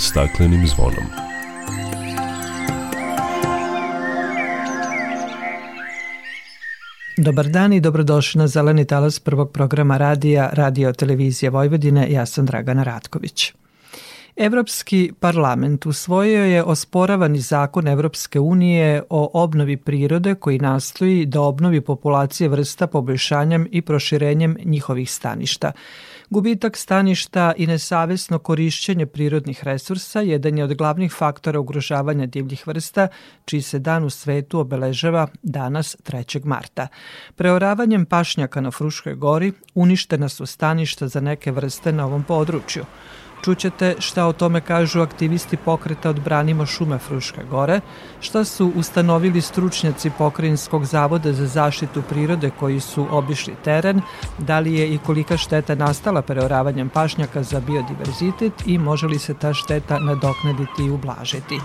[0.00, 1.04] staklenim zvonom.
[7.16, 12.12] Dobar dan i dobrodošli na Zeleni talas prvog programa radija Radio Televizije Vojvodine.
[12.12, 13.52] Ja sam Dragana Ratković.
[14.36, 21.80] Evropski parlament usvojio je osporavani zakon Evropske unije o obnovi prirode koji nastoji da obnovi
[21.80, 25.72] populacije vrsta poboljšanjem i proširenjem njihovih staništa.
[26.30, 33.08] Gubitak staništa i nesavesno korišćenje prirodnih resursa jedan je od glavnih faktora ugrožavanja divljih vrsta,
[33.44, 36.44] čiji se dan u svetu obeležava danas 3.
[36.44, 36.88] marta.
[37.34, 42.84] Preoravanjem pašnjaka na Fruškoj gori uništena su staništa za neke vrste na ovom području.
[43.44, 47.80] Čućete šta o tome kažu aktivisti pokreta Odbranimo šume Fruške gore,
[48.20, 54.00] šta su ustanovili stručnjaci Pokrajinskog zavoda za zaštitu prirode koji su obišli teren,
[54.38, 59.34] da li je i kolika šteta nastala preoravanjem pašnjaka za biodiverzitet i može li se
[59.34, 61.60] ta šteta nadoknaditi i ublažiti.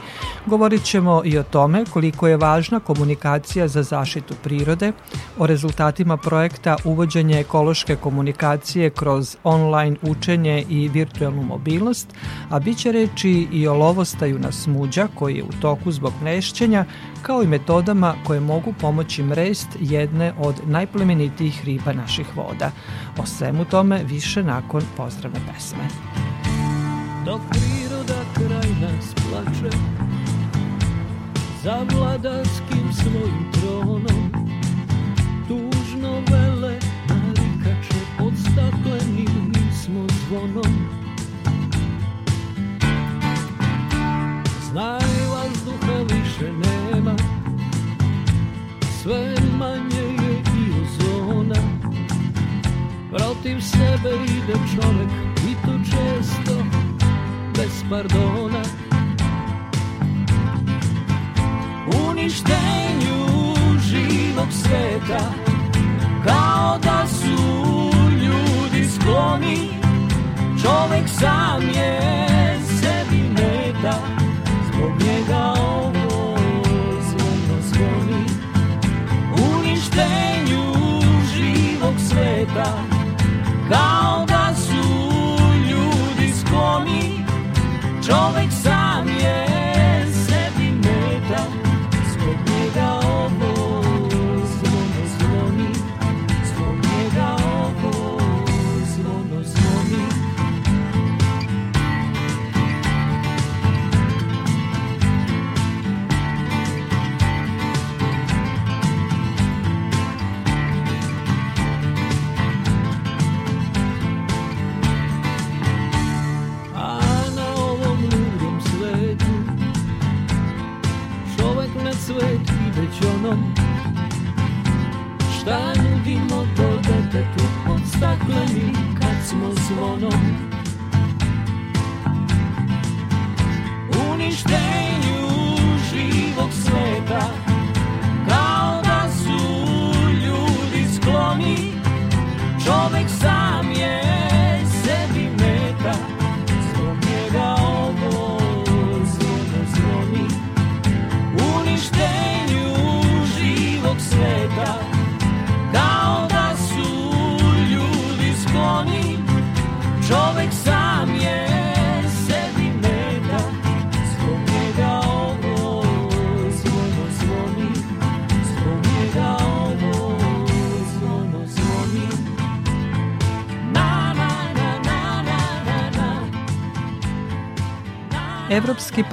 [0.45, 4.91] Govorit ćemo i o tome koliko je važna komunikacija za zaštitu prirode,
[5.37, 12.13] o rezultatima projekta uvođenje ekološke komunikacije kroz online učenje i virtualnu mobilnost mobilnost,
[12.49, 16.85] a bit će reći i o lovostaju na smuđa koji je u toku zbog nešćenja,
[17.21, 22.71] kao i metodama koje mogu pomoći mrest jedne od najplemenitijih riba naših voda.
[23.17, 25.87] O svemu tome više nakon pozdravne pesme.
[27.25, 29.77] Dok priroda kraj nas plače
[31.63, 33.54] Za vladarskim svojim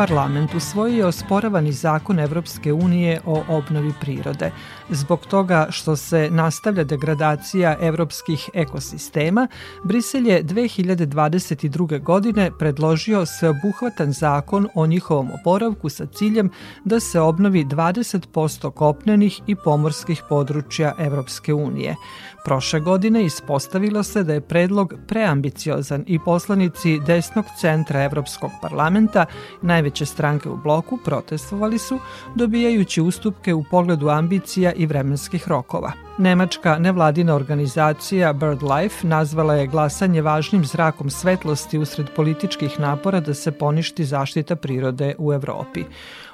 [0.06, 4.50] parlament usvojio osporavani zakon Evropske unije o obnovi prirode.
[4.90, 9.48] Zbog toga što se nastavlja degradacija evropskih ekosistema,
[9.84, 12.02] Brisel je 2022.
[12.02, 16.50] godine predložio sveobuhvatan zakon o njihovom oporavku sa ciljem
[16.84, 21.96] da se obnovi 20% kopnenih i pomorskih područja Evropske unije.
[22.44, 29.26] Prošle godine ispostavilo se da je predlog preambiciozan i poslanici desnog centra Evropskog parlamenta,
[29.62, 31.98] najveće stranke u bloku, protestovali su,
[32.34, 35.92] dobijajući ustupke u pogledu ambicija i vremenskih rokova.
[36.18, 43.52] Nemačka nevladina organizacija BirdLife nazvala je glasanje važnim zrakom svetlosti usred političkih napora da se
[43.52, 45.84] poništi zaštita prirode u Evropi.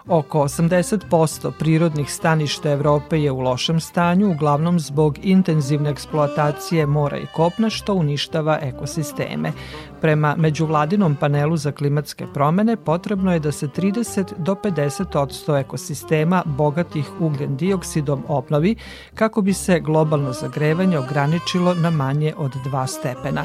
[0.09, 7.27] Oko 80% prirodnih staništa Evrope je u lošem stanju, uglavnom zbog intenzivne eksploatacije mora i
[7.35, 9.53] kopna što uništava ekosisteme.
[10.01, 17.11] Prema međuvladinom panelu za klimatske promene potrebno je da se 30 do 50 ekosistema bogatih
[17.21, 18.77] ugljen dioksidom obnovi
[19.15, 23.45] kako bi se globalno zagrevanje ograničilo na manje od 2 stepena.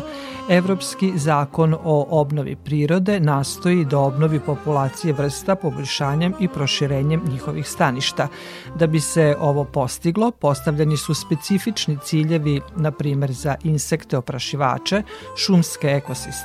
[0.50, 8.28] Evropski zakon o obnovi prirode nastoji da obnovi populacije vrsta poboljšanjem i proširenjem njihovih staništa.
[8.76, 15.04] Da bi se ovo postiglo, postavljeni su specifični ciljevi, na primer za insekte oprašivače,
[15.38, 16.43] šumske ekosisteme,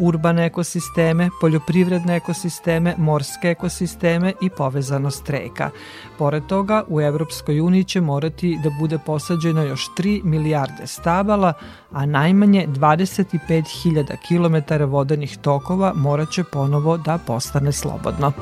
[0.00, 5.70] urbane ekosisteme, poljoprivredne ekosisteme, morske ekosisteme i povezanost reka.
[6.18, 11.52] Pored toga, u Evropskoj uniji će morati da bude posađeno još 3 milijarde stabala,
[11.92, 18.32] a najmanje 25.000 km vodenih tokova moraće ponovo da postane slobodno.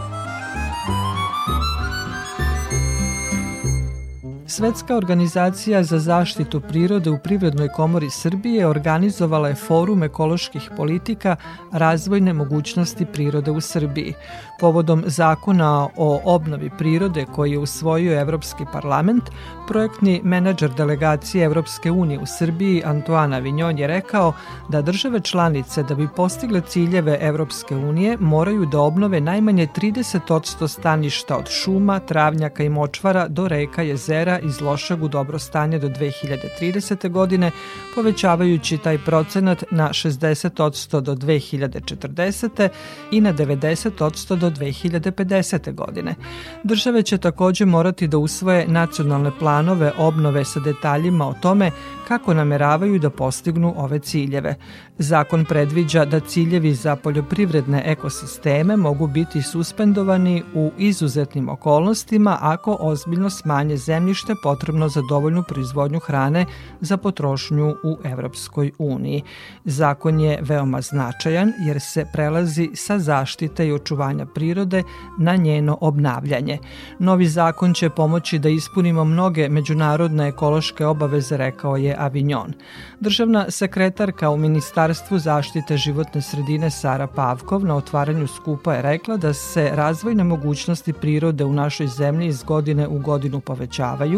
[4.51, 11.37] Svetska organizacija za zaštitu prirode u Privrednoj komori Srbije organizovala je forum ekoloških politika
[11.73, 14.15] razvojne mogućnosti prirode u Srbiji.
[14.61, 19.23] Povodom zakona o obnovi prirode koji je usvojio Evropski parlament,
[19.67, 24.33] projektni menadžer delegacije Evropske unije u Srbiji Antoana Vinjon je rekao
[24.69, 31.37] da države članice da bi postigle ciljeve Evropske unije moraju da obnove najmanje 30% staništa
[31.37, 37.11] od šuma, travnjaka i močvara do reka, jezera iz lošeg u dobro stanje do 2030.
[37.11, 37.51] godine,
[37.95, 42.69] povećavajući taj procenat na 60% do 2040.
[43.11, 45.75] i na 90% do 2050.
[45.75, 46.15] godine.
[46.65, 51.71] Države će takođe morati da usvoje nacionalne planove obnove sa detaljima o tome
[52.09, 54.55] kako nameravaju da postignu ove ciljeve.
[54.99, 63.31] Zakon predviđa da ciljevi za poljoprivredne ekosisteme mogu biti suspendovani u izuzetnim okolnostima ako ozbiljno
[63.31, 66.47] smanje zemljište potrebno za dovoljnu proizvodnju hrane
[66.81, 69.23] za potrošnju u Evropskoj uniji.
[69.65, 74.83] Zakon je veoma značajan jer se prelazi sa zaštite i očuvanja prirode
[75.19, 76.59] na njeno obnavljanje.
[76.99, 82.53] Novi zakon će pomoći da ispunimo mnoge međunarodne ekološke obaveze, rekao je Avignon.
[83.01, 89.35] Državna sekretarka u Ministarstvu zaštite životne sredine Sara Pavkov na otvaranju skupa je rekla da
[89.35, 94.18] se razvojne mogućnosti prirode u našoj zemlji iz godine u godinu povećavaju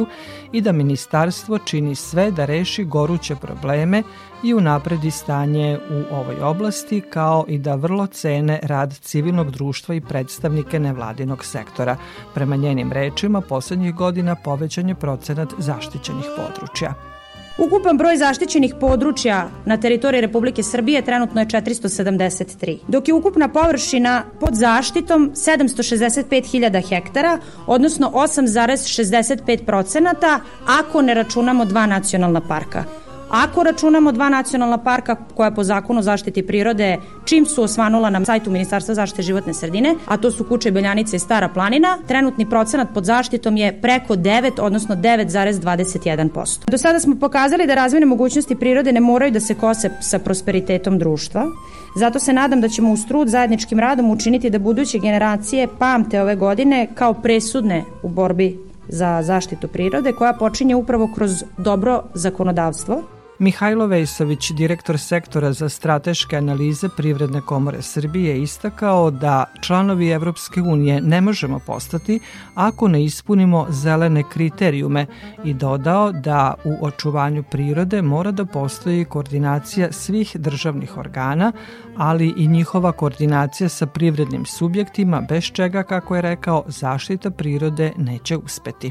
[0.53, 4.03] i da ministarstvo čini sve da reši goruće probleme
[4.43, 10.01] i unapredi stanje u ovoj oblasti, kao i da vrlo cene rad civilnog društva i
[10.01, 11.97] predstavnike nevladinog sektora.
[12.35, 17.10] Prema njenim rečima, poslednjih godina povećan je procenat zaštićenih područja.
[17.61, 24.23] Ukupan broj zaštićenih područja na teritoriji Republike Srbije trenutno je 473, dok je ukupna površina
[24.41, 32.85] pod zaštitom 765.000 hektara, odnosno 8,65 procenata ako ne računamo dva nacionalna parka.
[33.31, 38.51] Ako računamo dva nacionalna parka koja po zakonu zaštiti prirode čim su osvanula na sajtu
[38.51, 43.05] Ministarstva zaštite životne sredine, a to su Kuče Beljanice i Stara planina, trenutni procenat pod
[43.05, 46.71] zaštitom je preko 9, odnosno 9,21%.
[46.71, 50.99] Do sada smo pokazali da razvojne mogućnosti prirode ne moraju da se kose sa prosperitetom
[50.99, 51.47] društva,
[51.97, 56.37] Zato se nadam da ćemo uz trud zajedničkim radom učiniti da buduće generacije pamte ove
[56.37, 63.03] godine kao presudne u borbi za zaštitu prirode koja počinje upravo kroz dobro zakonodavstvo,
[63.41, 71.01] Mihajlo Vejsović, direktor sektora za strateške analize Privredne komore Srbije, istakao da članovi Evropske unije
[71.01, 72.21] ne možemo postati
[72.55, 75.07] ako ne ispunimo zelene kriterijume
[75.45, 81.53] i dodao da u očuvanju prirode mora da postoji koordinacija svih državnih organa,
[81.97, 88.37] ali i njihova koordinacija sa privrednim subjektima, bez čega, kako je rekao, zaštita prirode neće
[88.37, 88.91] uspeti.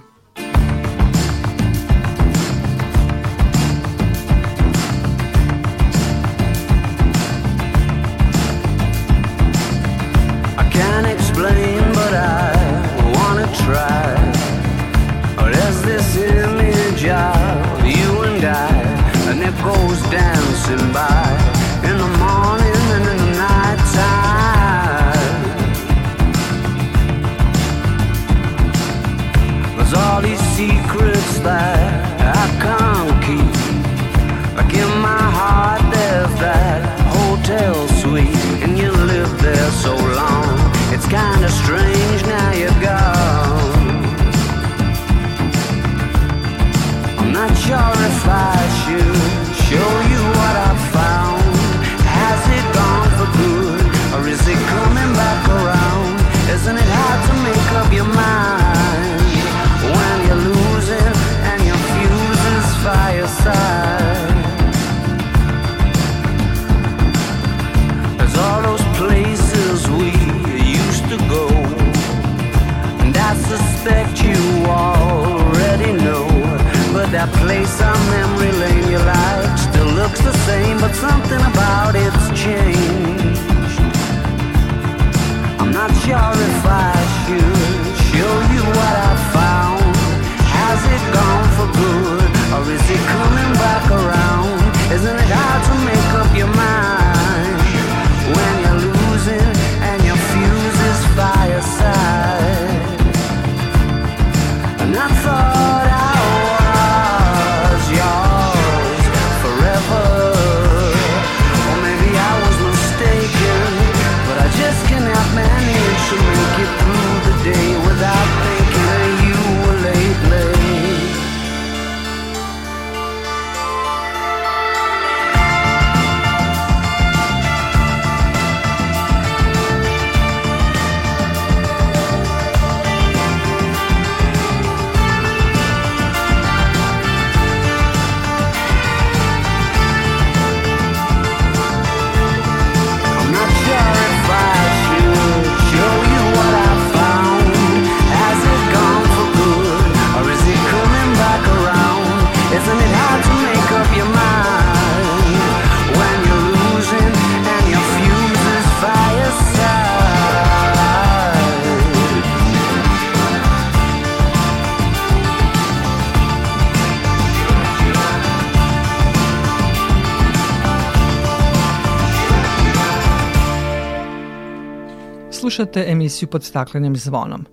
[175.50, 177.46] Slušate emisiju pod staklenim zvonom.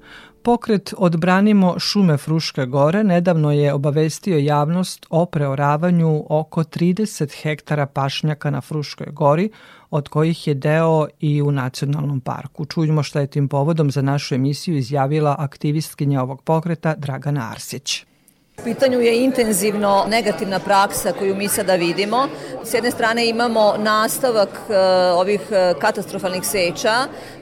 [0.42, 8.50] Pokret Odbranimo šume Fruške gore nedavno je obavestio javnost o preoravanju oko 30 hektara pašnjaka
[8.50, 9.50] na Fruškoj gori,
[9.90, 12.64] od kojih je deo i u nacionalnom parku.
[12.64, 18.04] Čujemo šta je tim povodom za našu emisiju izjavila aktivistkinja ovog pokreta Dragana Arsić.
[18.60, 22.28] U pitanju je intenzivno negativna praksa koju mi sada vidimo.
[22.64, 24.78] S jedne strane imamo nastavak e,
[25.12, 26.94] ovih e, katastrofalnih seča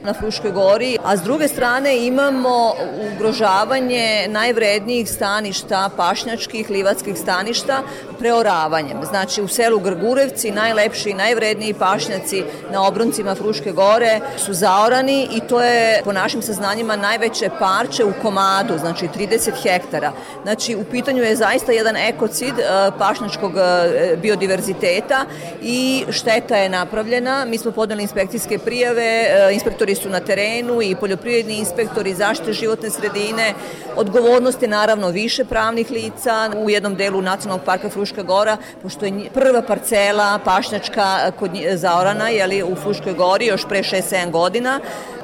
[0.03, 2.73] na Fruškoj gori, a s druge strane imamo
[3.13, 7.83] ugrožavanje najvrednijih staništa, pašnjačkih, livatskih staništa,
[8.19, 8.97] preoravanjem.
[9.09, 15.39] Znači u selu Grgurevci najlepši i najvredniji pašnjaci na obroncima Fruške gore su zaorani i
[15.39, 20.11] to je po našim saznanjima najveće parče u komadu, znači 30 hektara.
[20.43, 25.25] Znači u pitanju je zaista jedan ekocid e, pašnjačkog e, biodiverziteta
[25.61, 27.45] i šteta je napravljena.
[27.45, 32.89] Mi smo podali inspekcijske prijave, e, inspektori su na terenu i poljoprivredni inspektori zaštite životne
[32.89, 33.53] sredine.
[33.95, 39.29] Odgovornost je naravno više pravnih lica u jednom delu Nacionalnog parka Fruška Gora, pošto je
[39.33, 44.79] prva parcela pašnjačka kod zaorana jeli, u Fruškoj gori još pre 6-7 godina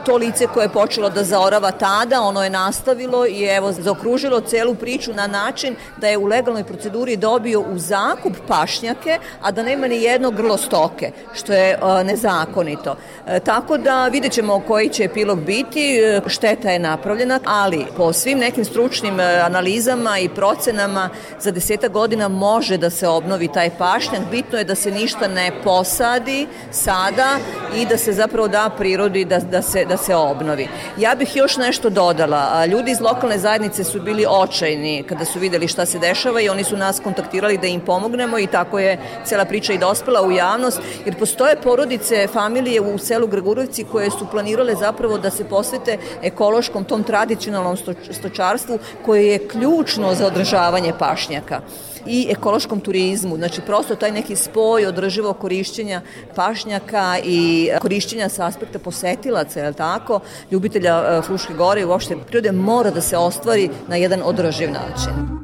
[0.05, 4.75] to lice koje je počelo da zaorava tada, ono je nastavilo i evo zaokružilo celu
[4.75, 9.87] priču na način da je u legalnoj proceduri dobio u zakup pašnjake, a da nema
[9.87, 12.95] ni jedno grlo stoke, što je e, nezakonito.
[13.27, 18.13] E, tako da vidjet ćemo koji će epilog biti, e, šteta je napravljena, ali po
[18.13, 21.09] svim nekim stručnim analizama i procenama
[21.39, 24.21] za deseta godina može da se obnovi taj pašnjak.
[24.31, 27.37] Bitno je da se ništa ne posadi sada
[27.75, 30.67] i da se zapravo da prirodi da, da, se, da se obnovi.
[30.97, 32.65] Ja bih još nešto dodala.
[32.65, 36.63] Ljudi iz lokalne zajednice su bili očajni kada su videli šta se dešava i oni
[36.63, 40.79] su nas kontaktirali da im pomognemo i tako je cela priča i dospela u javnost,
[41.05, 46.83] jer postoje porodice, familije u selu Grgurovci koje su planirale zapravo da se posvete ekološkom,
[46.83, 51.61] tom tradicionalnom sto- stočarstvu koje je ključno za održavanje pašnjaka
[52.05, 56.01] i ekološkom turizmu, znači prosto taj neki spoj održivog korišćenja
[56.35, 60.19] pašnjaka i korišćenja sa aspekta posetilaca, je li tako,
[60.51, 65.41] ljubitelja e, Fruške gore i uopšte prirode mora da se ostvari na jedan održiv način.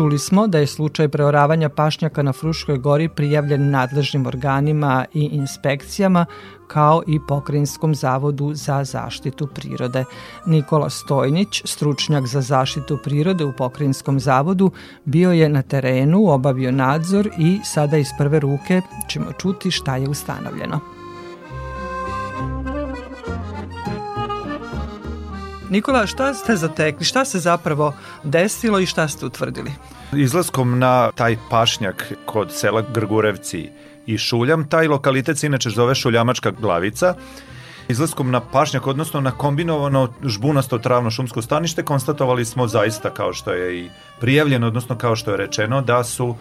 [0.00, 6.26] Čuli smo da je slučaj preoravanja pašnjaka na Fruškoj gori prijavljen nadležnim organima i inspekcijama,
[6.68, 10.04] kao i Pokrajinskom zavodu za zaštitu prirode.
[10.46, 14.70] Nikola Stojnić, stručnjak za zaštitu prirode u Pokrajinskom zavodu,
[15.04, 20.08] bio je na terenu, obavio nadzor i sada iz prve ruke ćemo čuti šta je
[20.08, 20.99] ustanovljeno.
[25.70, 27.04] Nikola, šta ste zatekli?
[27.04, 29.70] Šta se zapravo desilo i šta ste utvrdili?
[30.12, 33.70] Izlaskom na taj pašnjak kod sela Grgurevci
[34.06, 37.14] i Šuljam, taj lokalitet se inače zove Šuljamačka glavica,
[37.88, 43.52] Izlaskom na pašnjak, odnosno na kombinovano žbunasto travno šumsko stanište, konstatovali smo zaista, kao što
[43.52, 46.36] je i prijavljeno, odnosno kao što je rečeno, da su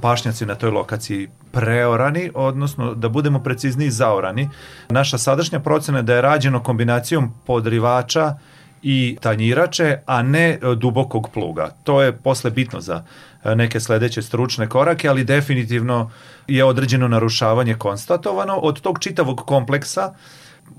[0.00, 4.50] pašnjaci na toj lokaciji preorani, odnosno da budemo precizniji zaorani.
[4.88, 8.34] Naša sadašnja procena je da je rađeno kombinacijom podrivača
[8.82, 11.70] i tanjirače, a ne dubokog pluga.
[11.84, 13.04] To je posle bitno za
[13.44, 16.10] neke sledeće stručne korake, ali definitivno
[16.48, 18.56] je određeno narušavanje konstatovano.
[18.56, 20.14] Od tog čitavog kompleksa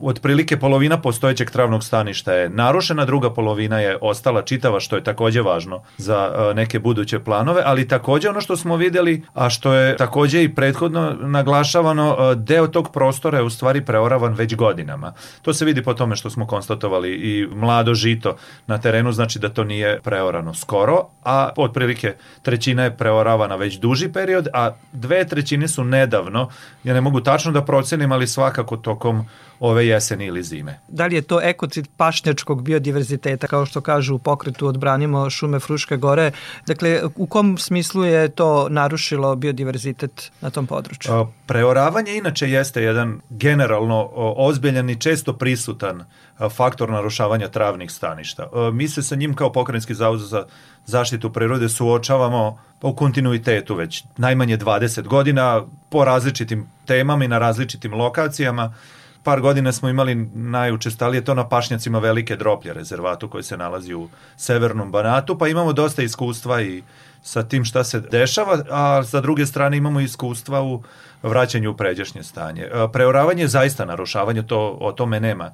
[0.01, 5.41] otprilike polovina postojećeg travnog staništa je narušena, druga polovina je ostala čitava, što je takođe
[5.41, 9.97] važno za e, neke buduće planove, ali takođe ono što smo videli, a što je
[9.97, 15.13] takođe i prethodno naglašavano, e, deo tog prostora je u stvari preoravan već godinama.
[15.41, 18.35] To se vidi po tome što smo konstatovali i mlado žito
[18.67, 24.11] na terenu, znači da to nije preorano skoro, a otprilike trećina je preoravana već duži
[24.11, 26.49] period, a dve trećine su nedavno,
[26.83, 29.25] ja ne mogu tačno da procenim, ali svakako tokom
[29.63, 30.79] ove jeseni ili zime.
[30.87, 35.97] Da li je to ekocid pašnjačkog biodiverziteta, kao što kažu u pokretu odbranimo šume Fruške
[35.97, 36.31] gore?
[36.67, 41.27] Dakle, u kom smislu je to narušilo biodiverzitet na tom području?
[41.45, 46.03] Preoravanje inače jeste jedan generalno ozbiljan i često prisutan
[46.49, 48.49] faktor narušavanja travnih staništa.
[48.73, 50.45] Mi se sa njim kao pokrenjski zavod za
[50.85, 57.93] zaštitu prirode suočavamo u kontinuitetu već najmanje 20 godina po različitim temama i na različitim
[57.93, 58.73] lokacijama
[59.23, 64.09] par godina smo imali najučestalije to na pašnjacima Velike droplje rezervatu koji se nalazi u
[64.37, 66.83] severnom Banatu, pa imamo dosta iskustva i
[67.21, 70.83] sa tim šta se dešava, a sa druge strane imamo iskustva u
[71.23, 72.61] vraćanju u pređašnje stanje.
[72.61, 75.51] E, preoravanje je zaista narušavanje, to, o tome nema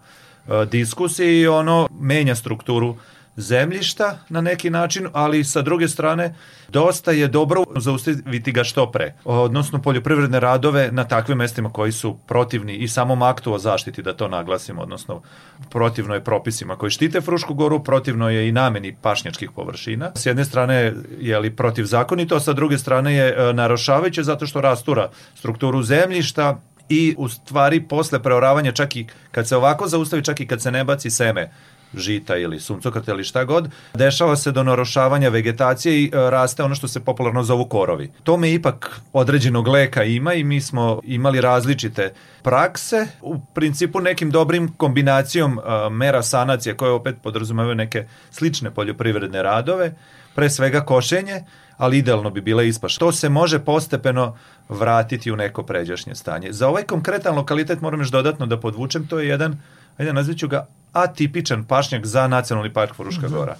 [0.47, 2.95] e, diskusije i ono menja strukturu
[3.38, 6.36] zemljišta na neki način, ali sa druge strane
[6.69, 9.13] dosta je dobro zaustaviti ga što pre.
[9.25, 14.13] Odnosno poljoprivredne radove na takvim mestima koji su protivni i samom aktu o zaštiti, da
[14.13, 15.21] to naglasimo, odnosno
[15.69, 20.12] protivno je propisima koji štite Frušku goru, protivno je i nameni pašnjačkih površina.
[20.15, 24.62] S jedne strane je li protivzakonito, a sa druge strane je e, narošavajuće zato što
[24.62, 30.39] rastura strukturu zemljišta, i u stvari posle preoravanja čak i kad se ovako zaustavi, čak
[30.39, 31.51] i kad se ne baci seme
[31.93, 36.75] žita ili suncokrta ili šta god, dešava se do narošavanja vegetacije i e, raste ono
[36.75, 38.12] što se popularno zovu korovi.
[38.23, 44.73] Tome ipak određenog leka ima i mi smo imali različite prakse, u principu nekim dobrim
[44.78, 49.93] kombinacijom e, mera sanacije koje opet podrazumevaju neke slične poljoprivredne radove,
[50.36, 51.43] pre svega košenje,
[51.78, 52.97] ali idealno bi bila ispaš.
[52.97, 54.38] To se može postepeno
[54.69, 56.54] vratiti u neko pređašnje stanje.
[56.54, 59.58] Za ovaj konkretan lokalitet moram još dodatno da podvučem, to je jedan
[59.97, 63.36] ajde nazvaću ga atipičan pašnjak za nacionalni park Fruška mm -hmm.
[63.36, 63.56] Gora.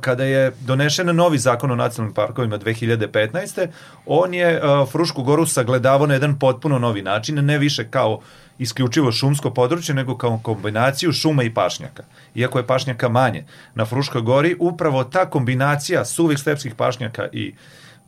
[0.00, 3.66] Kada je donešen novi zakon o nacionalnim parkovima 2015.
[4.06, 8.20] on je uh, Frušku Goru sagledavao na jedan potpuno novi način, ne više kao
[8.58, 12.02] isključivo šumsko područje, nego kao kombinaciju šuma i pašnjaka.
[12.34, 17.54] Iako je pašnjaka manje na Fruškoj gori, upravo ta kombinacija suvih stepskih pašnjaka i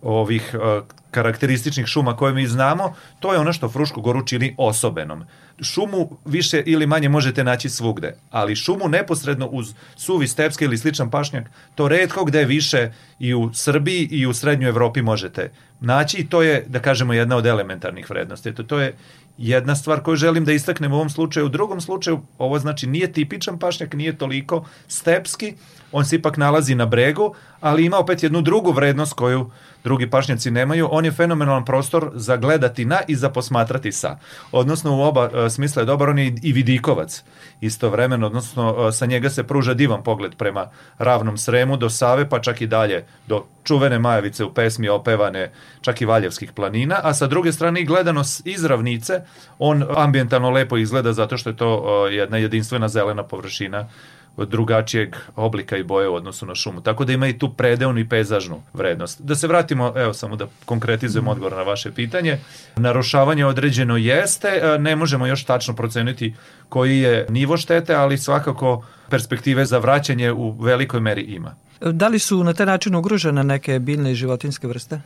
[0.03, 5.25] ovih uh, karakterističnih šuma koje mi znamo, to je ono što Frušku goru čini osobenom
[5.61, 11.11] šumu više ili manje možete naći svugde, ali šumu neposredno uz suvi stepski ili sličan
[11.11, 16.27] pašnjak, to redko gde više i u Srbiji i u Srednjoj Evropi možete naći i
[16.27, 18.49] to je, da kažemo, jedna od elementarnih vrednosti.
[18.49, 18.97] Eto, to je
[19.39, 21.47] jedna stvar koju želim da istaknem u ovom slučaju.
[21.47, 25.55] U drugom slučaju, ovo znači nije tipičan pašnjak, nije toliko stepski,
[25.93, 29.51] on se ipak nalazi na bregu, ali ima opet jednu drugu vrednost koju
[29.85, 30.89] drugi pašnjaci nemaju.
[30.91, 34.19] On je fenomenalan prostor za gledati na i za posmatrati sa.
[34.53, 37.25] Odnosno, u oba e, smisla je dobar, on je i vidikovac
[37.61, 42.41] istovremeno, odnosno e, sa njega se pruža divan pogled prema ravnom sremu do Save, pa
[42.41, 47.27] čak i dalje do čuvene Majevice u pesmi opevane čak i Valjevskih planina, a sa
[47.27, 49.21] druge strane i gledano iz ravnice,
[49.59, 53.89] on ambijentalno lepo izgleda zato što je to e, jedna jedinstvena zelena površina
[54.37, 56.81] drugačijeg oblika i boje u odnosu na šumu.
[56.81, 59.21] Tako da ima i tu predeonu i pezažnu vrednost.
[59.23, 61.33] Da se vratimo, evo samo da konkretizujemo mhm.
[61.33, 62.39] odgovor na vaše pitanje.
[62.77, 66.35] Narušavanje određeno jeste, e, ne možemo još tačno proceniti
[66.69, 71.55] koji je nivo štete, ali svakako perspektive za vraćanje u velikoj meri ima.
[71.81, 75.01] Da li su na taj način ugrožene neke biljne i životinske vrste?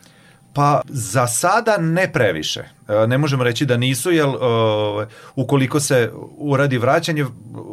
[0.57, 2.61] Pa za sada ne previše.
[2.61, 4.37] E, ne možemo reći da nisu, jer uh,
[5.35, 7.27] ukoliko se uradi vraćanje,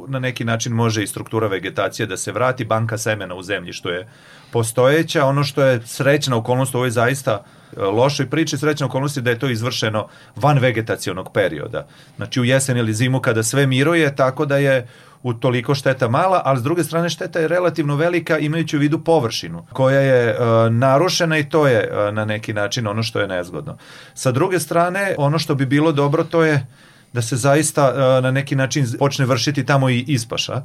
[0.07, 3.89] na neki način može i struktura vegetacije da se vrati, banka semena u zemlji što
[3.89, 4.07] je
[4.51, 5.25] postojeća.
[5.25, 9.29] Ono što je srećna okolnost, ovo je zaista e, lošoj priči, srećna okolnost je da
[9.29, 11.87] je to izvršeno van vegetacionog perioda.
[12.15, 14.87] Znači u jesen ili zimu kada sve miruje, tako da je
[15.23, 18.99] u toliko šteta mala, ali s druge strane šteta je relativno velika imajući u vidu
[19.03, 20.35] površinu koja je e,
[20.69, 23.77] narušena i to je e, na neki način ono što je nezgodno.
[24.13, 26.67] Sa druge strane, ono što bi bilo dobro to je
[27.13, 30.61] da se zaista e, na neki način počne vršiti tamo i ispaša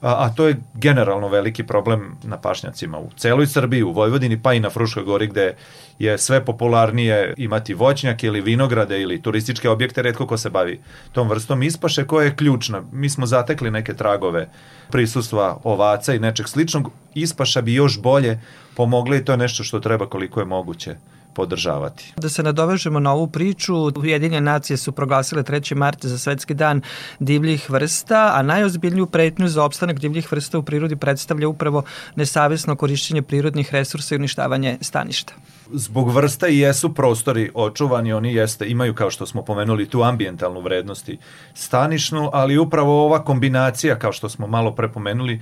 [0.00, 4.54] a, a to je generalno veliki problem na pašnjacima u celoj Srbiji, u Vojvodini, pa
[4.54, 5.56] i na Fruškoj gori gde
[5.98, 10.80] je sve popularnije imati voćnjake ili vinograde ili turističke objekte, redko ko se bavi
[11.12, 12.82] tom vrstom ispaše koja je ključna.
[12.92, 14.48] Mi smo zatekli neke tragove
[14.90, 16.90] prisustva ovaca i nečeg sličnog.
[17.14, 18.40] Ispaša bi još bolje
[18.76, 20.96] pomogla i to je nešto što treba koliko je moguće
[21.38, 22.12] podržavati.
[22.16, 25.74] Da se nadovežemo na ovu priču, Ujedinjene nacije su proglasile 3.
[25.74, 26.82] marta za svetski dan
[27.18, 31.82] divljih vrsta, a najozbiljniju pretnju za opstanak divljih vrsta u prirodi predstavlja upravo
[32.16, 35.32] nesavesno korišćenje prirodnih resursa i uništavanje staništa
[35.72, 40.60] zbog vrsta i jesu prostori očuvani, oni jeste, imaju kao što smo pomenuli tu ambijentalnu
[40.60, 41.18] vrednost i
[41.54, 45.40] stanišnu, ali upravo ova kombinacija, kao što smo malo prepomenuli,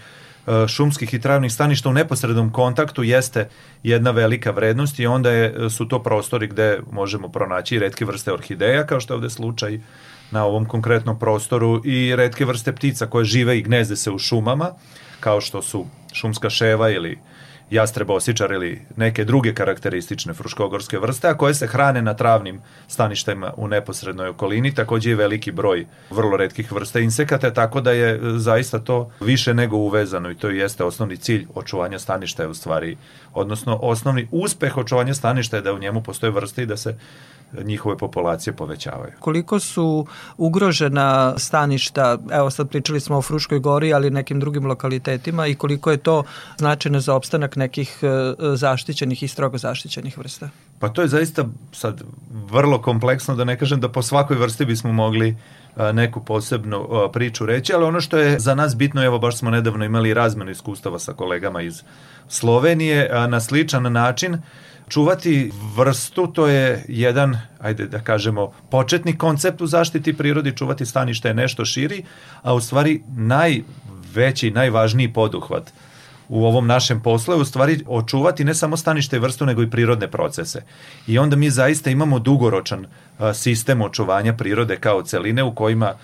[0.69, 3.49] šumskih i travnih staništa u neposrednom kontaktu jeste
[3.83, 8.87] jedna velika vrednost i onda je, su to prostori gde možemo pronaći redke vrste orhideja,
[8.87, 9.81] kao što je ovde slučaj
[10.31, 14.71] na ovom konkretnom prostoru i redke vrste ptica koje žive i gnezde se u šumama,
[15.21, 17.36] kao što su šumska ševa ili uh,
[17.71, 23.53] jastreba osičar ili neke druge karakteristične fruškogorske vrste, a koje se hrane na travnim staništima
[23.57, 28.19] u neposrednoj okolini, takođe i veliki broj vrlo redkih vrsta insekata, tako da je e,
[28.39, 32.97] zaista to više nego uvezano i to jeste osnovni cilj očuvanja staništa je u stvari,
[33.35, 36.99] odnosno osnovni uspeh očuvanja staništa je da u njemu postoje vrste i da se
[37.65, 39.13] njihove populacije povećavaju.
[39.21, 45.47] Koliko su ugrožena staništa, evo sad pričali smo o Fruškoj gori, ali nekim drugim lokalitetima
[45.47, 46.23] i koliko je to
[46.57, 50.49] značajno za opstanak nekih e, zaštićenih i strogo zaštićenih vrsta?
[50.79, 54.93] Pa to je zaista sad vrlo kompleksno, da ne kažem da po svakoj vrsti bismo
[54.93, 55.37] mogli
[55.77, 59.39] e, neku posebnu e, priču reći, ali ono što je za nas bitno, evo baš
[59.39, 61.83] smo nedavno imali razmenu iskustava sa kolegama iz
[62.29, 64.39] Slovenije na sličan način,
[64.89, 71.29] Čuvati vrstu to je jedan, ajde da kažemo, početni koncept u zaštiti prirodi, čuvati stanište
[71.29, 72.05] je nešto širi,
[72.43, 75.73] a u stvari najveći, najvažniji poduhvat
[76.29, 79.71] u ovom našem poslu je u stvari očuvati ne samo stanište i vrstu, nego i
[79.71, 80.63] prirodne procese.
[81.07, 82.87] I onda mi zaista imamo dugoročan
[83.35, 85.95] sistem očuvanja prirode kao celine u kojima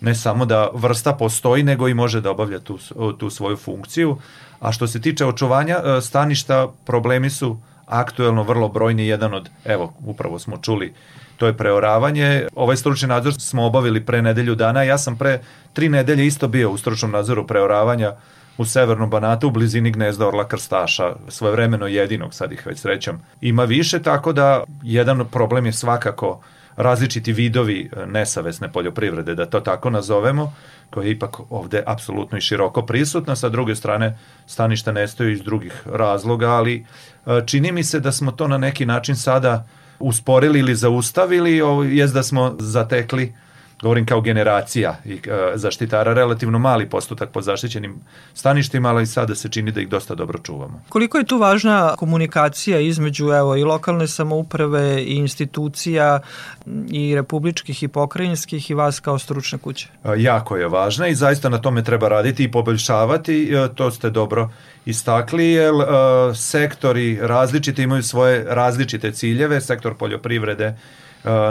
[0.00, 2.78] ne samo da vrsta postoji, nego i može da obavlja tu,
[3.18, 4.18] tu svoju funkciju.
[4.60, 7.58] A što se tiče očuvanja staništa, problemi su
[7.92, 10.94] aktuelno vrlo brojni jedan od, evo, upravo smo čuli,
[11.36, 12.46] to je preoravanje.
[12.54, 15.40] Ovaj stručni nadzor smo obavili pre nedelju dana, ja sam pre
[15.72, 18.12] tri nedelje isto bio u stručnom nadzoru preoravanja
[18.58, 23.22] u severnom Banatu u blizini gnezda Orla Krstaša, svojevremeno jedinog, sad ih već srećam.
[23.40, 26.40] Ima više, tako da jedan problem je svakako
[26.76, 30.52] različiti vidovi nesavesne poljoprivrede, da to tako nazovemo,
[30.90, 35.82] koja je ipak ovde apsolutno i široko prisutna, sa druge strane staništa nestaju iz drugih
[35.86, 36.86] razloga, ali
[37.26, 39.66] e, čini mi se da smo to na neki način sada
[39.98, 43.32] usporili ili zaustavili, jest da smo zatekli
[43.82, 45.20] govorim kao generacija i uh,
[45.54, 48.00] zaštitara, relativno mali postotak po zaštićenim
[48.34, 50.82] staništima, ali sada se čini da ih dosta dobro čuvamo.
[50.88, 56.20] Koliko je tu važna komunikacija između evo, i lokalne samouprave i institucija
[56.90, 59.88] i republičkih i pokrajinskih i vas kao stručne kuće?
[60.04, 64.10] Uh, jako je važna i zaista na tome treba raditi i poboljšavati, uh, to ste
[64.10, 64.50] dobro
[64.86, 65.72] istakli, jer
[66.34, 70.76] sektori različiti imaju svoje različite ciljeve, sektor poljoprivrede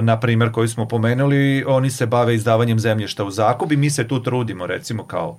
[0.01, 4.07] na primer koji smo pomenuli, oni se bave izdavanjem zemljišta u zakup i mi se
[4.07, 5.37] tu trudimo recimo kao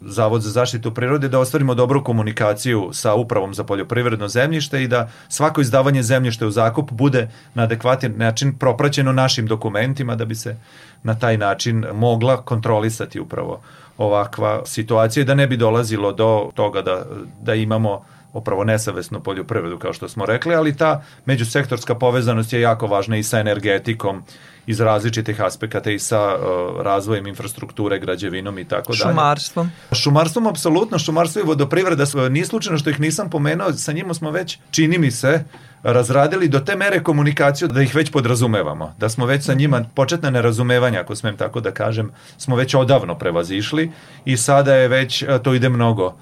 [0.00, 5.08] Zavod za zaštitu prirode da ostvarimo dobru komunikaciju sa upravom za poljoprivredno zemljište i da
[5.28, 10.56] svako izdavanje zemljišta u zakup bude na adekvatan način propraćeno našim dokumentima da bi se
[11.02, 13.60] na taj način mogla kontrolisati upravo
[13.98, 17.04] ovakva situacija i da ne bi dolazilo do toga da,
[17.42, 18.04] da imamo
[18.36, 23.22] opravo nesavesnu poljoprivredu, kao što smo rekli, ali ta međusektorska povezanost je jako važna i
[23.22, 24.22] sa energetikom,
[24.66, 29.12] iz različitih aspekata i sa uh, razvojem infrastrukture, građevinom i tako dalje.
[29.12, 29.70] Šumarstvom?
[29.92, 30.98] Šumarstvom, apsolutno.
[30.98, 35.10] Šumarstvo i vodoprivreda, nije slučajno što ih nisam pomenuo, sa njima smo već, čini mi
[35.10, 35.44] se,
[35.92, 40.30] razradili do te mere komunikaciju da ih već podrazumevamo, da smo već sa njima početne
[40.30, 43.92] nerazumevanja, ako smem tako da kažem, smo već odavno prevazišli
[44.24, 46.14] i sada je već, to ide mnogo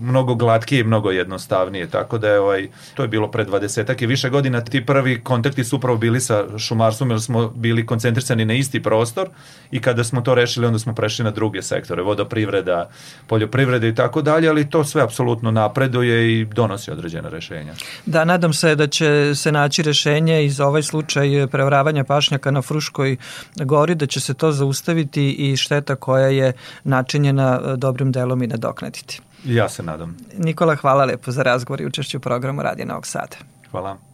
[0.00, 4.06] mnogo glatkije i mnogo jednostavnije, tako da je ovaj, to je bilo pre 20 i
[4.06, 8.54] više godina, ti prvi kontakti su upravo bili sa šumarstvom jer smo bili koncentrisani na
[8.54, 9.28] isti prostor
[9.70, 12.90] i kada smo to rešili onda smo prešli na druge sektore, vodoprivreda,
[13.26, 17.72] poljoprivreda i tako dalje, ali to sve apsolutno napreduje i donosi određene rešenja.
[18.06, 22.62] Da, nadam se da će se naći rešenje i za ovaj slučaj preoravanja pašnjaka na
[22.62, 23.16] Fruškoj
[23.56, 26.52] gori, da će se to zaustaviti i šteta koja je
[26.84, 29.20] načinjena dobrim delom i nadoknaditi.
[29.44, 30.16] Ja se nadam.
[30.38, 33.36] Nikola, hvala lepo za razgovor i učešću u programu Radija Novog Sada.
[33.70, 34.09] Hvala.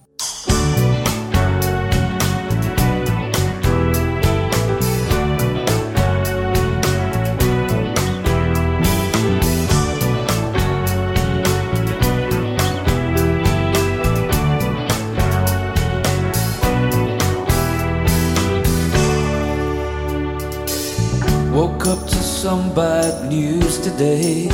[23.91, 24.49] Today.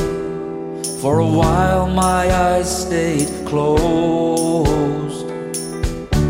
[1.00, 5.26] For a while my eyes stayed closed.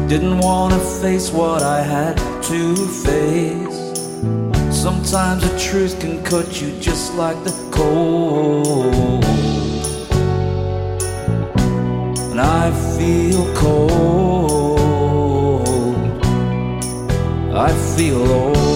[0.08, 2.16] Didn't want to face what I had
[2.50, 2.76] to
[3.08, 3.80] face.
[4.70, 9.24] Sometimes the truth can cut you just like the cold.
[12.30, 14.78] And I feel cold.
[17.52, 18.71] I feel old.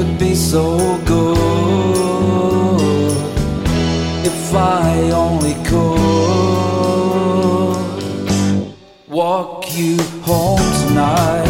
[0.00, 1.36] Could be so good
[4.24, 6.00] if I only could
[9.08, 11.49] walk you home tonight.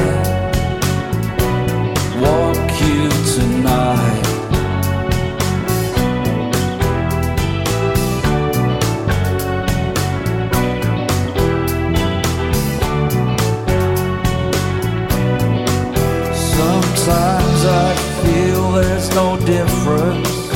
[19.91, 20.49] Difference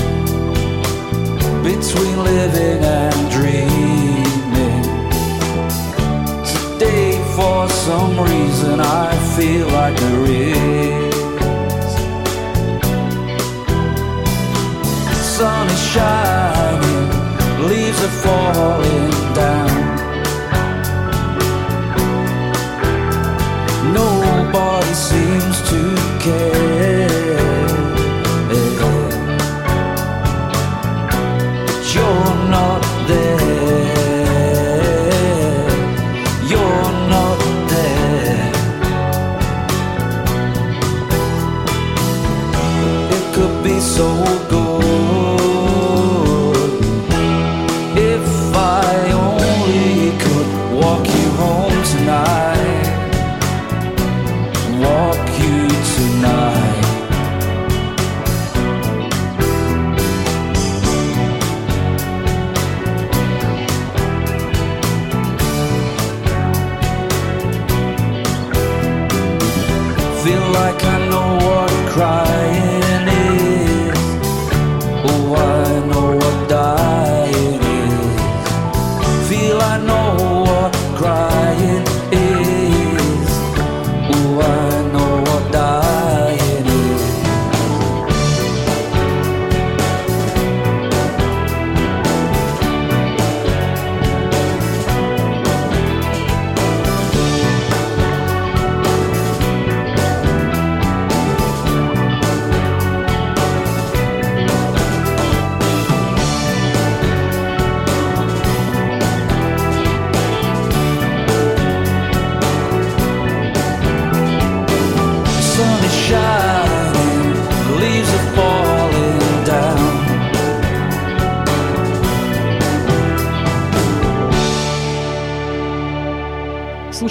[1.63, 4.83] between living and dreaming.
[6.45, 11.15] Today, for some reason, I feel like there is.
[15.37, 17.09] Sun is shining,
[17.69, 19.84] leaves are falling down.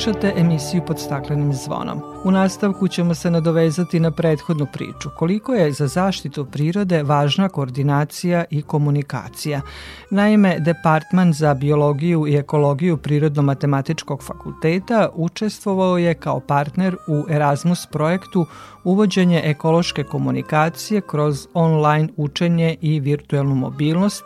[0.03, 2.01] Slušate emisiju pod staklenim zvonom.
[2.23, 5.09] U nastavku ćemo se nadovezati na prethodnu priču.
[5.17, 9.61] Koliko je za zaštitu prirode važna koordinacija i komunikacija.
[10.09, 18.45] Naime, Departman za biologiju i ekologiju Prirodno-matematičkog fakulteta učestvovao je kao partner u Erasmus projektu
[18.83, 24.23] uvođenje ekološke komunikacije kroz online učenje i virtuelnu mobilnost,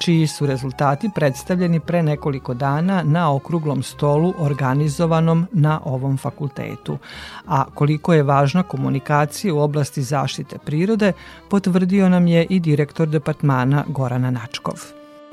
[0.00, 6.98] čiji su rezultati predstavljeni pre nekoliko dana na okruglom stolu organizovanom na ovom fakultetu.
[7.46, 11.12] A koliko je važna komunikacija u oblasti zaštite prirode,
[11.48, 14.80] potvrdio nam je i direktor departmana Gorana Načkov.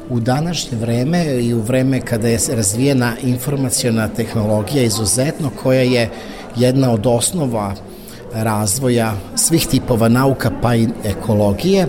[0.09, 6.09] U današnje vreme i u vreme kada je razvijena informacijona tehnologija izuzetno koja je
[6.55, 7.75] jedna od osnova
[8.33, 11.87] razvoja svih tipova nauka pa i ekologije,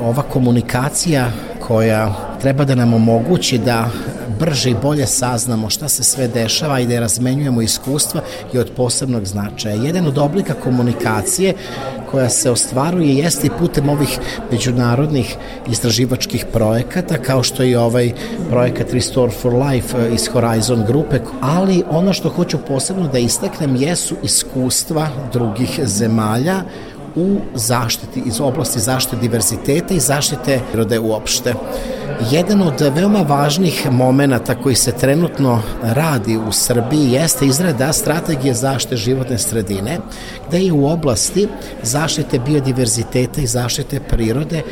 [0.00, 1.30] ova komunikacija
[1.66, 3.88] koja treba da nam omogući da
[4.40, 8.20] brže i bolje saznamo šta se sve dešava i da razmenjujemo iskustva
[8.52, 9.74] je od posebnog značaja.
[9.74, 11.54] Jedan od oblika komunikacije
[12.10, 14.18] koja se ostvaruje jeste i putem ovih
[14.50, 15.36] međunarodnih
[15.70, 18.12] istraživačkih projekata kao što je ovaj
[18.50, 24.16] projekat Restore for Life iz Horizon grupe, ali ono što hoću posebno da istaknem jesu
[24.22, 26.62] iskustva drugih zemalja
[27.16, 31.54] u zaštiti, iz oblasti zaštite diverziteta i zaštite prirode uopšte.
[32.30, 38.96] Jedan od veoma važnih momenta koji se trenutno radi u Srbiji jeste izrada strategije zaštite
[38.96, 39.98] životne sredine,
[40.48, 41.48] gde je u oblasti
[41.82, 44.62] zaštite biodiverziteta i zaštite prirode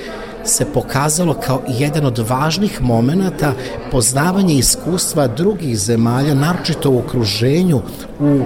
[0.45, 3.53] se pokazalo kao jedan od važnih momenata
[3.91, 7.81] poznavanje iskustva drugih zemalja, naročito u okruženju,
[8.21, 8.41] u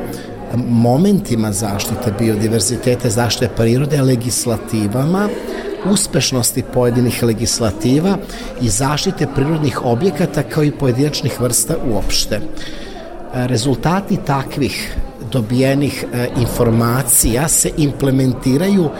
[0.57, 5.29] momentima zaštite biodiverziteta, zaštite prirode, legislativama,
[5.91, 8.17] uspešnosti pojedinih legislativa
[8.61, 12.41] i zaštite prirodnih objekata kao i pojedinačnih vrsta uopšte.
[13.35, 14.97] Rezultati takvih
[15.33, 18.91] dobijenih e, informacija se implementiraju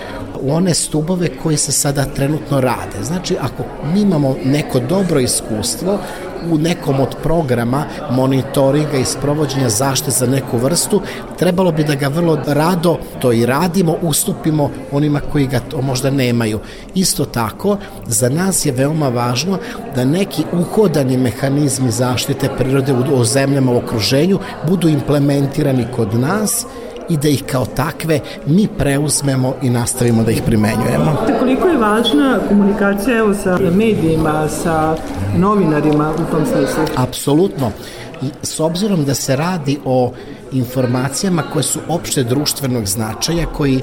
[0.41, 3.03] u one stubove koje se sada trenutno rade.
[3.03, 5.99] Znači, ako mi imamo neko dobro iskustvo
[6.51, 11.01] u nekom od programa monitoringa i sprovođenja zašte za neku vrstu,
[11.39, 16.11] trebalo bi da ga vrlo rado to i radimo, ustupimo onima koji ga to možda
[16.11, 16.59] nemaju.
[16.95, 19.59] Isto tako, za nas je veoma važno
[19.95, 26.67] da neki uhodani mehanizmi zaštite prirode u, u zemljama u okruženju budu implementirani kod nas
[27.09, 31.17] i da ih kao takve mi preuzmemo i nastavimo da ih primenjujemo.
[31.39, 34.97] Koliko je važna komunikacija evo sa medijima, sa
[35.37, 36.83] novinarima u tom smislu?
[36.97, 37.71] Apsolutno.
[38.43, 40.13] S obzirom da se radi o
[40.53, 43.83] informacijama koje su opšte društvenog značaja, koji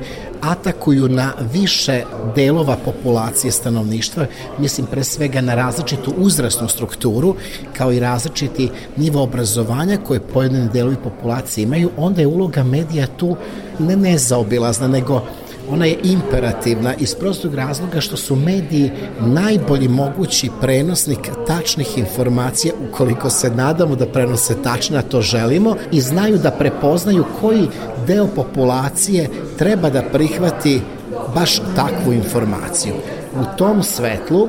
[0.52, 2.04] atakuju na više
[2.36, 4.26] delova populacije stanovništva,
[4.58, 7.36] mislim pre svega na različitu uzrasnu strukturu,
[7.78, 13.36] kao i različiti nivo obrazovanja koje pojedine delovi populacije imaju, onda je uloga medija tu
[13.80, 15.22] ne nezaobilazna, nego
[15.70, 23.30] ona je imperativna iz prostog razloga što su mediji najbolji mogući prenosnik tačnih informacija ukoliko
[23.30, 27.68] se nadamo da prenose tačne, a to želimo i znaju da prepoznaju koji
[28.08, 30.82] deo populacije treba da prihvati
[31.36, 32.94] baš takvu informaciju.
[33.36, 34.48] U tom svetlu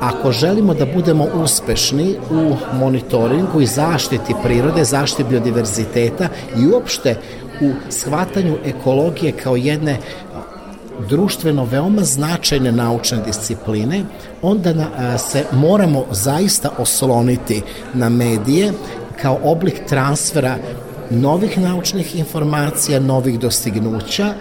[0.00, 7.16] ako želimo da budemo uspešni u monitoringu i zaštiti prirode, zaštiti biodiverziteta i uopšte
[7.60, 9.98] u shvatanju ekologije kao jedne
[11.08, 14.04] društveno veoma značajne naučne discipline,
[14.42, 17.62] onda na, se moramo zaista osloniti
[17.94, 18.72] na medije
[19.22, 20.56] kao oblik transfera
[21.10, 24.34] novih naučnih informacija, novih dostignuća,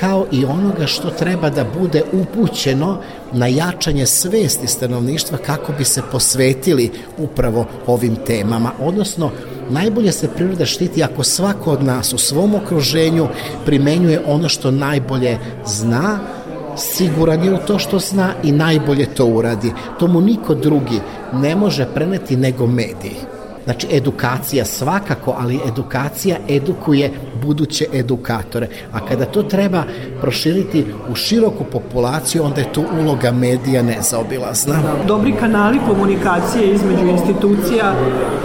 [0.00, 2.98] kao i onoga što treba da bude upućeno
[3.32, 9.30] na jačanje svesti stanovništva kako bi se posvetili upravo ovim temama, odnosno
[9.70, 13.28] najbolje se priroda štiti ako svako od nas u svom okruženju
[13.66, 16.18] primenjuje ono što najbolje zna,
[16.76, 19.72] siguran je u to što zna i najbolje to uradi.
[19.98, 21.00] To mu niko drugi
[21.32, 23.31] ne može preneti nego mediji.
[23.64, 27.10] Znači, edukacija svakako, ali edukacija edukuje
[27.42, 28.68] buduće edukatore.
[28.92, 29.84] A kada to treba
[30.20, 34.74] proširiti u široku populaciju, onda je tu uloga medija nezaobilazna.
[35.06, 37.94] Dobri kanali komunikacije između institucija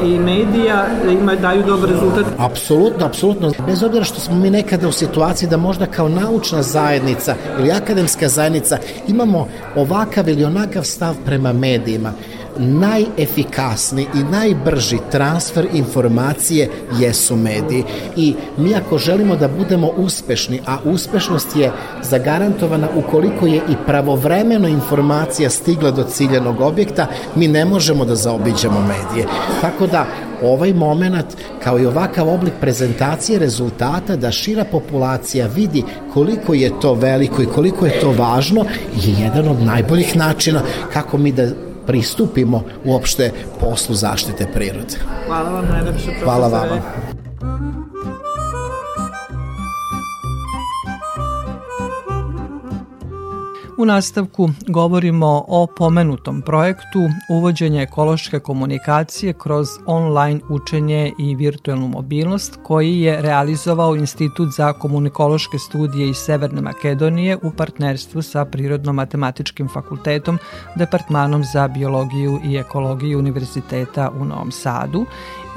[0.04, 2.26] i medija ima, daju dobar rezultat?
[2.38, 3.52] Apsolutno, apsolutno.
[3.68, 8.28] Bez obzira što smo mi nekada u situaciji da možda kao naučna zajednica ili akademska
[8.28, 8.78] zajednica
[9.08, 12.14] imamo ovakav ili onakav stav prema medijima
[12.60, 17.84] najefikasni i najbrži transfer informacije jesu mediji.
[18.16, 21.72] I mi ako želimo da budemo uspešni, a uspešnost je
[22.04, 28.82] zagarantovana ukoliko je i pravovremeno informacija stigla do ciljenog objekta, mi ne možemo da zaobiđemo
[28.82, 29.28] medije.
[29.62, 30.06] Tako da
[30.44, 31.26] ovaj moment
[31.64, 37.46] kao i ovakav oblik prezentacije rezultata da šira populacija vidi koliko je to veliko i
[37.46, 38.66] koliko je to važno
[38.96, 40.62] je jedan od najboljih načina
[40.94, 41.48] kako mi da
[41.88, 45.00] pristupimo uopšte poslu zaštite prirode.
[45.28, 46.12] Hvala vam najlepše.
[46.24, 46.82] Hvala vama.
[53.80, 62.60] U nastavku govorimo o pomenutom projektu uvođenja ekološke komunikacije kroz online učenje i virtualnu mobilnost
[62.64, 70.40] koji je realizovao Institut za komunikološke studije iz Severne Makedonije u partnerstvu sa Prirodno-matematičkim fakultetom,
[70.76, 75.06] Departmanom za biologiju i ekologiju Univerziteta u Novom Sadu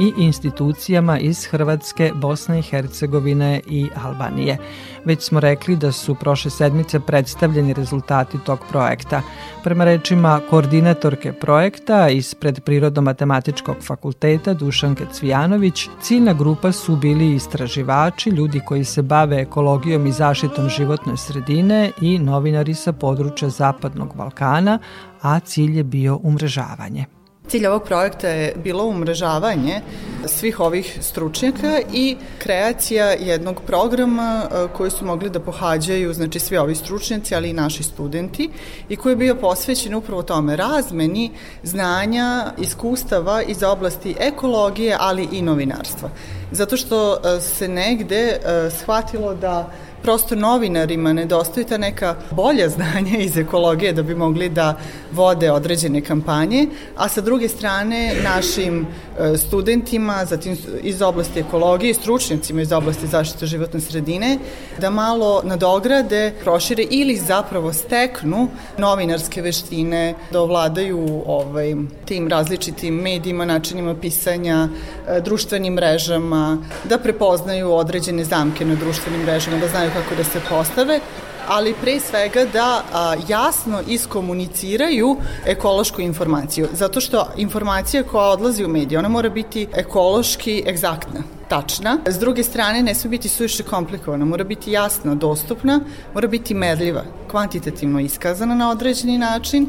[0.00, 4.58] i institucijama iz Hrvatske, Bosne i Hercegovine i Albanije.
[5.04, 9.22] Već smo rekli da su prošle sedmice predstavljeni rezultati tog projekta.
[9.64, 18.60] Prema rečima koordinatorke projekta ispred Prirodno-matematičkog fakulteta Dušanke Cvijanović, ciljna grupa su bili istraživači, ljudi
[18.66, 24.78] koji se bave ekologijom i zaštitom životne sredine i novinari sa područja Zapadnog Balkana,
[25.22, 27.19] a cilj je bio umrežavanje.
[27.50, 29.80] Cilj ovog projekta je bilo umrežavanje
[30.26, 36.56] svih ovih stručnjaka i kreacija jednog programa e, koji su mogli da pohađaju znači svi
[36.56, 38.50] ovi stručnjaci, ali i naši studenti
[38.88, 41.30] i koji je bio posvećen upravo tome razmeni
[41.62, 46.10] znanja, iskustava iz oblasti ekologije, ali i novinarstva.
[46.52, 49.70] Zato što e, se negde e, shvatilo da
[50.02, 54.78] prosto novinarima nedostaju ta neka bolja znanja iz ekologije da bi mogli da
[55.12, 58.86] vode određene kampanje, a sa druge strane našim
[59.18, 64.38] e, studentima, zatim iz oblasti ekologije, stručnjacima iz oblasti zaštite životne sredine,
[64.78, 68.48] da malo nadograde, prošire ili zapravo steknu
[68.78, 71.74] novinarske veštine, da ovladaju ovaj,
[72.04, 74.68] tim različitim medijima, načinima pisanja,
[75.08, 80.40] e, društvenim mrežama, da prepoznaju određene zamke na društvenim mrežama, da znaju kako da se
[80.48, 81.00] postave,
[81.48, 85.16] ali pre svega da a, jasno iskomuniciraju
[85.46, 86.68] ekološku informaciju.
[86.72, 91.98] Zato što informacija koja odlazi u medije, ona mora biti ekološki egzaktna tačna.
[92.06, 95.80] S druge strane, ne sme biti suviše komplikovana, mora biti jasna, dostupna,
[96.14, 99.66] mora biti merljiva, kvantitativno iskazana na određeni način,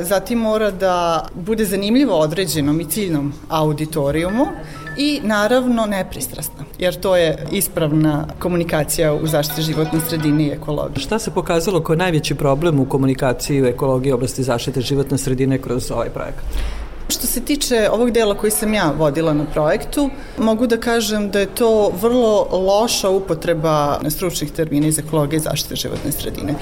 [0.00, 4.46] zatim mora da bude zanimljivo određenom i ciljnom auditorijumu
[4.98, 11.00] i naravno nepristrasna, jer to je ispravna komunikacija u zaštiti životne sredine i ekologije.
[11.00, 15.90] Šta se pokazalo kao najveći problem u komunikaciji u ekologiji oblasti zaštite životne sredine kroz
[15.90, 16.44] ovaj projekat?
[17.08, 21.40] Što se tiče ovog dela koji sam ja vodila na projektu, mogu da kažem da
[21.40, 26.54] je to vrlo loša upotreba stručnih termina iz ekologije i zaštite životne sredine.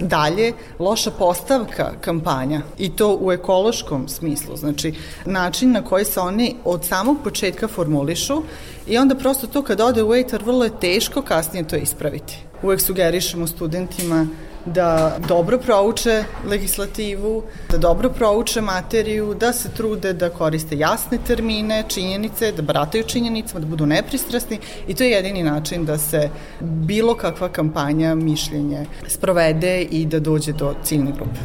[0.00, 4.94] Dalje, loša postavka kampanja i to u ekološkom smislu, znači
[5.24, 8.42] način na koji se oni od samog početka formulišu
[8.86, 12.38] i onda prosto to kad ode u etar vrlo je teško kasnije to ispraviti.
[12.62, 14.26] Uvek sugerišemo studentima
[14.66, 21.84] da dobro prouče legislativu, da dobro prouče materiju, da se trude da koriste jasne termine,
[21.88, 24.58] činjenice, da brataju činjenicama, da budu nepristrasni
[24.88, 30.52] i to je jedini način da se bilo kakva kampanja, mišljenje sprovede i da dođe
[30.52, 31.40] do ciljne grupe.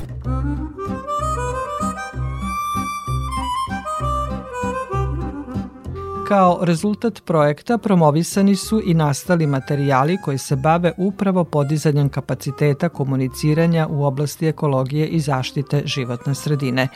[6.32, 13.88] Kao rezultat projekta promovisani su i nastali materijali koji se bave upravo podizanjem kapaciteta komuniciranja
[13.88, 16.88] u oblasti ekologije i zaštite životne sredine.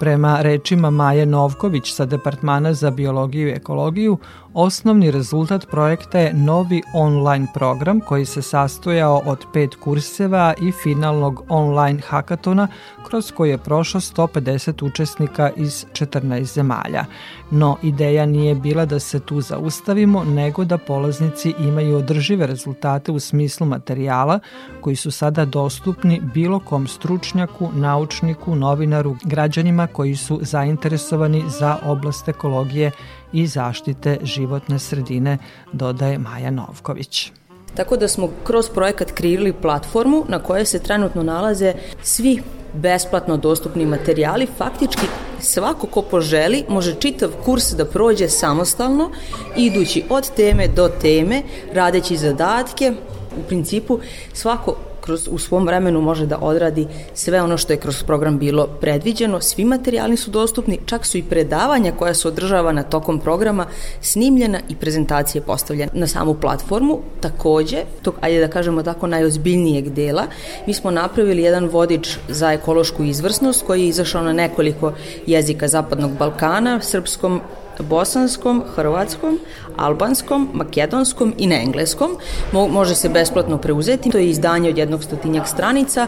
[0.00, 4.18] Prema rečima Maje Novković sa Departmana za biologiju i ekologiju,
[4.54, 11.44] Osnovni rezultat projekta je novi online program koji se sastojao od pet kurseva i finalnog
[11.48, 12.68] online hakatona
[13.06, 17.04] kroz koji je prošlo 150 učesnika iz 14 zemalja.
[17.50, 23.20] No, ideja nije bila da se tu zaustavimo, nego da polaznici imaju održive rezultate u
[23.20, 24.40] smislu materijala
[24.80, 32.28] koji su sada dostupni bilo kom stručnjaku, naučniku, novinaru, građanima koji su zainteresovani za oblast
[32.28, 32.90] ekologije
[33.32, 35.38] i zaštite životne sredine,
[35.72, 37.32] dodaje Maja Novković.
[37.74, 42.42] Tako da smo kroz projekat kreirali platformu na kojoj se trenutno nalaze svi
[42.72, 44.46] besplatno dostupni materijali.
[44.58, 45.06] Faktički
[45.40, 49.10] svako ko poželi može čitav kurs da prođe samostalno,
[49.56, 51.42] idući od teme do teme,
[51.72, 52.92] radeći zadatke.
[53.38, 53.98] U principu
[54.32, 58.66] svako kroz, u svom vremenu može da odradi sve ono što je kroz program bilo
[58.66, 63.66] predviđeno, svi materijali su dostupni, čak su i predavanja koja su održavana tokom programa
[64.00, 66.98] snimljena i prezentacije postavljene na samu platformu.
[67.20, 70.26] Takođe, tog, ajde da kažemo tako, najozbiljnijeg dela,
[70.66, 74.92] mi smo napravili jedan vodič za ekološku izvrsnost koji je izašao na nekoliko
[75.26, 77.40] jezika Zapadnog Balkana, srpskom,
[77.78, 79.38] bosanskom, hrvatskom,
[79.76, 82.16] albanskom, makedonskom i na engleskom.
[82.52, 84.10] Mo može se besplatno preuzeti.
[84.10, 86.06] To je izdanje od jednog stotinjak stranica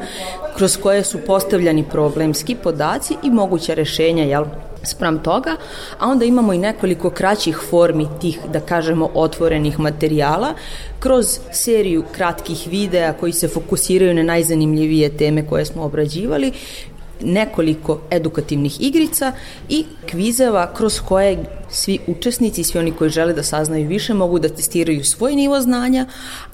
[0.57, 4.45] kroz koje su postavljani problemski podaci i moguća rešenja, jel,
[4.87, 5.57] sprem toga,
[5.99, 10.55] a onda imamo i nekoliko kraćih formi tih, da kažemo, otvorenih materijala
[11.01, 16.53] kroz seriju kratkih videa koji se fokusiraju na najzanimljivije teme koje smo obrađivali,
[17.21, 19.33] nekoliko edukativnih igrica
[19.69, 24.49] i kvizeva kroz koje svi učesnici, svi oni koji žele da saznaju više mogu da
[24.49, 26.07] testiraju svoj nivo znanja,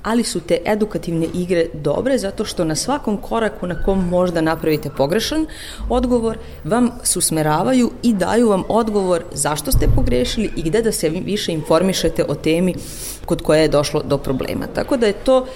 [0.02, 4.90] ali su te edukativne igre dobre zato što na svakom koraku na kom možda napravite
[4.96, 5.46] pogrešan
[5.88, 11.08] odgovor vam se usmeravaju i daju vam odgovor zašto ste pogrešili i gde da se
[11.08, 12.74] više informišete o temi
[13.24, 14.66] kod koje je došlo do problema.
[14.66, 15.46] Tako da je to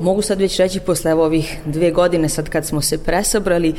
[0.00, 3.74] Mogu sad već reći posle ovih dve godine sad kad smo se presabrali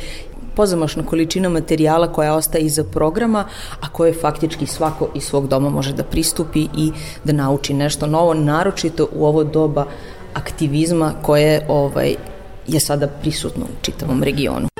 [0.56, 3.44] pozamašna količina materijala koja ostaje iza programa,
[3.80, 6.92] a koje faktički svako iz svog doma može da pristupi i
[7.24, 9.86] da nauči nešto novo, naročito u ovo doba
[10.34, 12.14] aktivizma koje ovaj,
[12.66, 14.75] je sada prisutno u čitavom regionu.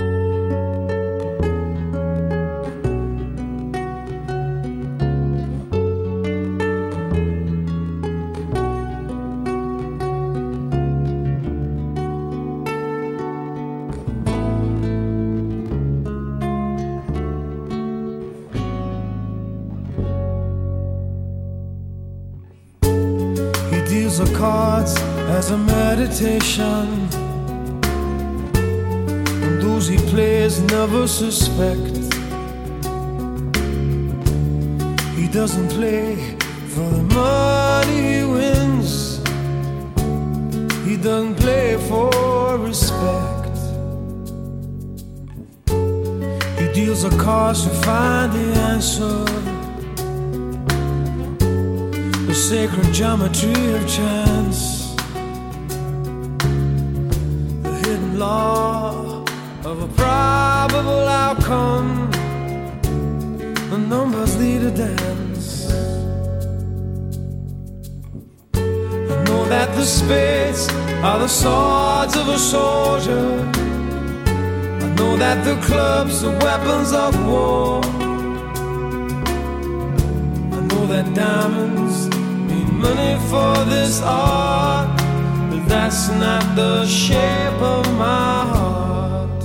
[85.88, 89.44] That's not the shape of my heart.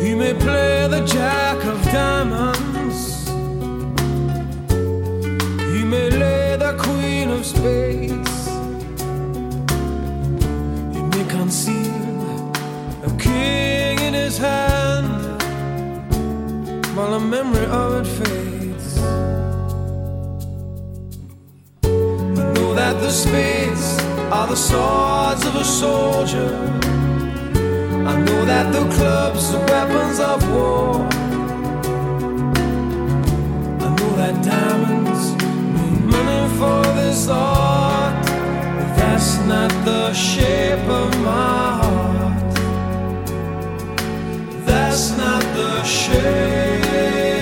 [0.00, 3.00] He may play the jack of diamonds,
[5.74, 8.46] he may lay the queen of spades,
[10.94, 12.52] he may conceal
[13.08, 15.42] a king in his hand
[16.94, 18.61] while the memory of it fades.
[23.12, 23.98] Spades
[24.32, 26.50] are the swords of a soldier.
[28.10, 30.94] I know that the clubs are weapons of war.
[33.84, 35.24] I know that diamonds
[35.74, 42.54] mean money for this art, but that's not the shape of my heart.
[44.64, 47.41] That's not the shape.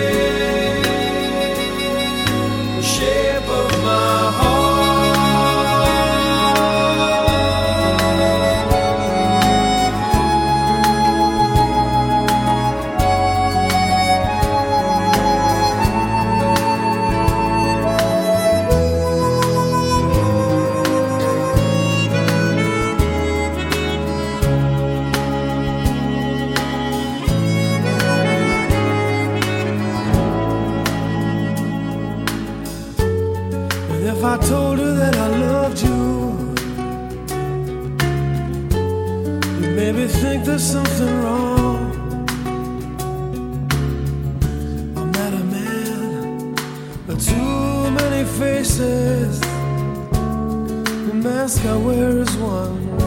[51.51, 52.99] Mask I is one.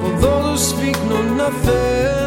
[0.00, 2.23] For those who speak know nothing.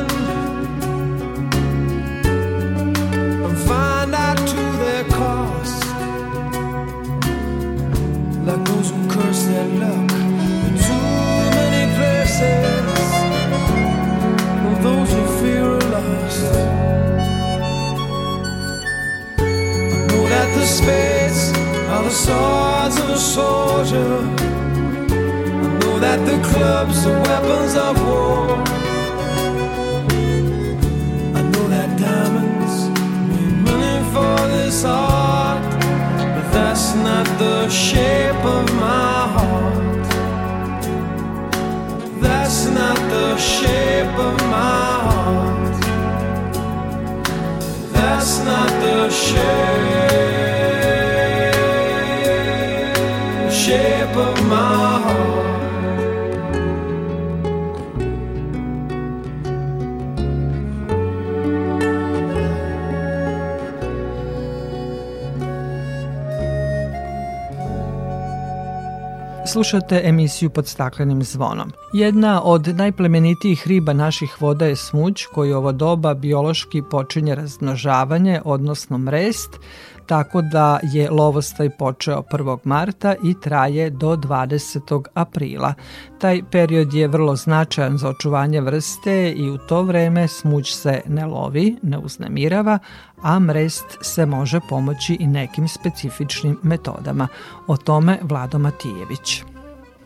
[69.70, 71.72] Slušate emisiju pod staklenim zvonom.
[71.94, 78.98] Jedna od najplemenitijih riba naših voda je smuđ koji ovo doba biološki počinje razmnožavanje, odnosno
[78.98, 79.50] mrest,
[80.06, 82.58] tako da je lovostaj počeo 1.
[82.64, 85.04] marta i traje do 20.
[85.14, 85.74] aprila.
[86.20, 91.26] Taj period je vrlo značajan za očuvanje vrste i u to vreme smuđ se ne
[91.26, 92.80] lovi, ne uznemirava,
[93.22, 97.28] a mrest se može pomoći i nekim specifičnim metodama.
[97.68, 99.44] O tome Vlado Matijević.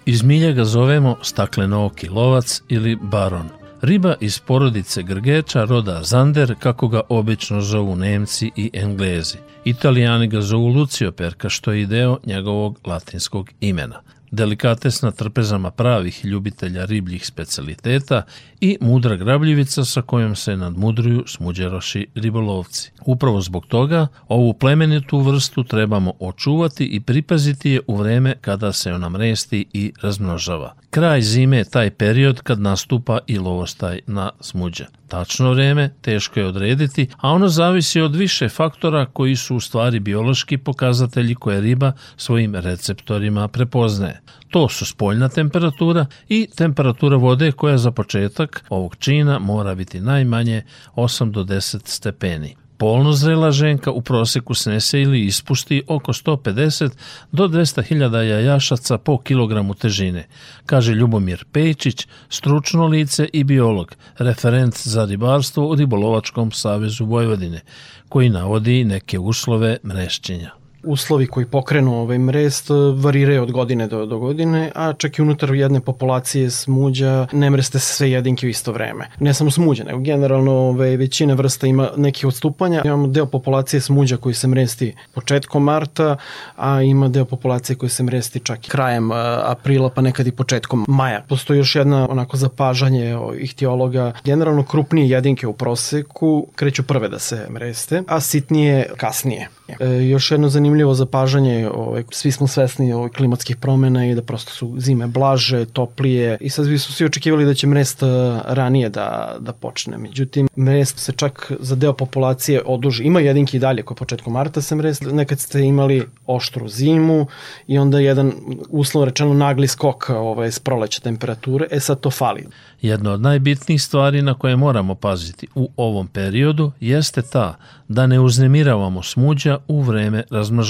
[0.05, 3.49] Iz milje ga zovemo staklenooki lovac ili baron.
[3.81, 9.37] Riba iz porodice grgeča roda Zander, kako ga obično zovu Nemci i Englezi.
[9.65, 14.01] Italijani ga zovu Lucio Perka, što je deo njegovog latinskog imena
[14.31, 18.23] delikatesna trpezama pravih ljubitelja ribljih specialiteta
[18.61, 22.91] i mudra grabljivica sa kojom se nadmudruju smuđeroši ribolovci.
[23.05, 28.93] Upravo zbog toga ovu plemenitu vrstu trebamo očuvati i pripaziti je u vreme kada se
[28.93, 30.73] ona mresti i razmnožava.
[30.89, 34.85] Kraj zime je taj period kad nastupa i lovostaj na smuđe.
[35.11, 39.99] Tačno vreme teško je odrediti, a ono zavisi od više faktora koji su u stvari
[39.99, 44.21] biološki pokazatelji koje riba svojim receptorima prepoznaje.
[44.49, 50.63] To su spoljna temperatura i temperatura vode koja za početak ovog čina mora biti najmanje
[50.95, 52.55] 8 do 10 stepeni.
[52.81, 56.89] Polno zrela ženka u proseku snese ili ispusti oko 150
[57.31, 60.27] do 200 hiljada jajašaca po kilogramu težine,
[60.65, 67.61] kaže Ljubomir Pejčić, stručno lice i biolog, referent za ribarstvo u Ribolovačkom savezu Vojvodine,
[68.09, 74.05] koji navodi neke uslove mrešćenja uslovi koji pokrenu ovaj mrest e, variraju od godine do,
[74.05, 78.49] do godine, a čak i unutar jedne populacije smuđa ne mreste se sve jedinke u
[78.49, 79.07] isto vreme.
[79.19, 82.81] Ne samo smuđa, nego generalno ovaj, većina vrsta ima nekih odstupanja.
[82.85, 86.17] Imamo deo populacije smuđa koji se mresti početkom marta,
[86.55, 89.11] a ima deo populacije koji se mresti čak i krajem
[89.43, 91.21] aprila, pa nekad i početkom maja.
[91.29, 94.13] Postoji još jedna onako zapažanje ihtiologa.
[94.23, 99.49] Generalno krupnije jedinke u proseku kreću prve da se mreste, a sitnije kasnije.
[99.79, 104.51] E, još jedno zanimljivo zapažanje, ovaj, svi smo svesni ovaj, klimatskih promena i da prosto
[104.51, 108.05] su zime blaže, toplije i sad bi su svi očekivali da će mrest e,
[108.45, 109.97] ranije da, da počne.
[109.97, 113.03] Međutim, mrest se čak za deo populacije oduži.
[113.03, 117.27] Ima jedinki i dalje koji početkom marta se mrest, nekad ste imali oštru zimu
[117.67, 118.31] i onda jedan
[118.69, 122.47] uslovno rečeno nagli skok ovaj, s proleća temperature, e sad to fali.
[122.81, 127.55] Jedna od najbitnijih stvari na koje moramo paziti u ovom periodu jeste ta
[127.87, 130.60] da ne uznemiravamo smuđa u vreme razmnožavanja,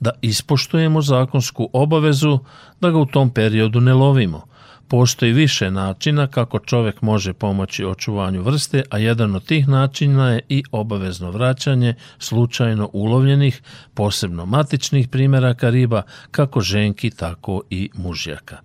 [0.00, 2.38] da ispoštujemo zakonsku obavezu
[2.80, 4.46] da ga u tom periodu ne lovimo.
[4.88, 10.40] Postoji više načina kako čovek može pomoći očuvanju vrste, a jedan od tih načina je
[10.48, 13.62] i obavezno vraćanje slučajno ulovljenih,
[13.94, 18.58] posebno matičnih primeraka riba, kako ženki, tako i mužjaka.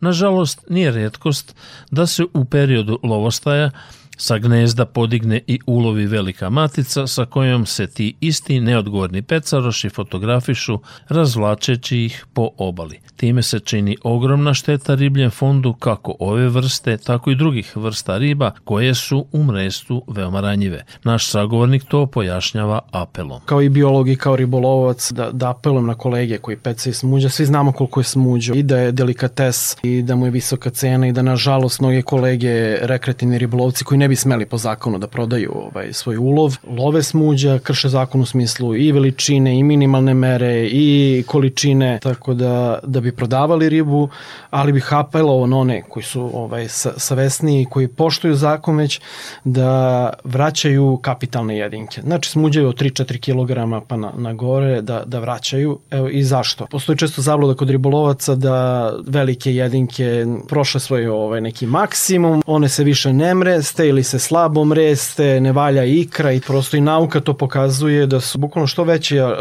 [0.00, 1.54] Nažalost, nije redkost
[1.90, 3.70] da se u periodu lovostaja
[4.16, 10.78] Sa gnezda podigne i ulovi velika matica sa kojom se ti isti neodgovorni pecaroši fotografišu
[11.08, 13.00] razvlačeći ih po obali.
[13.16, 18.50] Time se čini ogromna šteta ribljem fondu kako ove vrste, tako i drugih vrsta riba
[18.64, 20.84] koje su u mrestu veoma ranjive.
[21.04, 23.40] Naš sagovornik to pojašnjava apelom.
[23.44, 27.28] Kao i biolog i kao ribolovac da, da apelujem na kolege koji pecaju smuđa.
[27.28, 31.08] Svi znamo koliko je smuđa i da je delikates i da mu je visoka cena
[31.08, 35.52] i da nažalost mnoge kolege rekreativni ribolovci koji ne bi smeli po zakonu da prodaju
[35.54, 41.24] ovaj, svoj ulov, love smuđa, krše zakon u smislu i veličine i minimalne mere i
[41.26, 44.08] količine, tako da, da bi prodavali ribu,
[44.50, 49.00] ali bih apelovao na one koji su ovaj, savesniji, koji poštuju zakon već
[49.44, 52.00] da vraćaju kapitalne jedinke.
[52.00, 55.78] Znači smuđaju od 3-4 kg pa na, na gore da, da vraćaju.
[55.90, 56.66] Evo i zašto?
[56.66, 62.84] Postoji često zabluda kod ribolovaca da velike jedinke prošle svoj ovaj, neki maksimum, one se
[62.84, 67.34] više ne mreste ili se slabo mreste, ne valja ikra i prosto i nauka to
[67.34, 69.36] pokazuje da su bukvalno što veća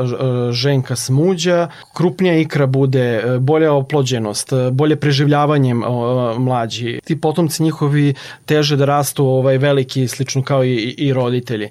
[0.51, 5.73] ženka smuđa, krupnija ikra bude, e, bolja oplođenost, e, bolje preživljavanje
[6.37, 6.99] mlađi.
[7.05, 8.13] Ti potomci njihovi
[8.45, 11.69] teže da rastu ovaj veliki, slično kao i, i roditelji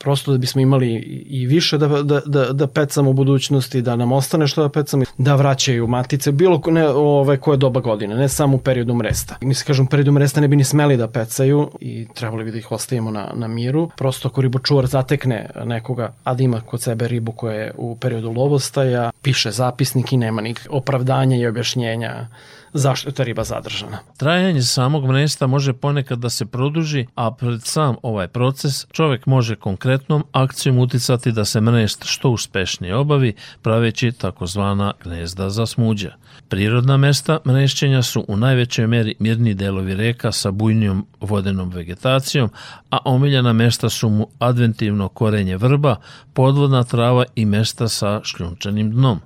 [0.00, 0.94] prosto da bismo imali
[1.26, 5.04] i više da, da, da, da pecamo u budućnosti, da nam ostane što da pecamo,
[5.18, 9.36] da vraćaju matice, bilo ne, ove, koje doba godine, ne samo u periodu mresta.
[9.40, 12.50] Mi se kažem, u periodu mresta ne bi ni smeli da pecaju i trebali bi
[12.50, 13.90] da ih ostavimo na, na miru.
[13.96, 18.32] Prosto ako ribočuvar zatekne nekoga, a da ima kod sebe ribu koja je u periodu
[18.32, 22.26] lovostaja, piše zapisnik i nema nikak opravdanja i objašnjenja
[22.72, 23.98] zašto je ta riba zadržana.
[24.16, 29.56] Trajanje samog mresta može ponekad da se produži, a pred sam ovaj proces čovek može
[29.56, 36.14] konkretnom akcijom uticati da se mrest što uspešnije obavi, praveći takozvana gnezda za smuđa.
[36.48, 42.50] Prirodna mesta mrešćenja su u najvećoj meri mirni delovi reka sa bujnijom vodenom vegetacijom,
[42.90, 45.96] a omiljena mesta su mu adventivno korenje vrba,
[46.32, 49.20] podvodna trava i mesta sa šljunčanim dnom.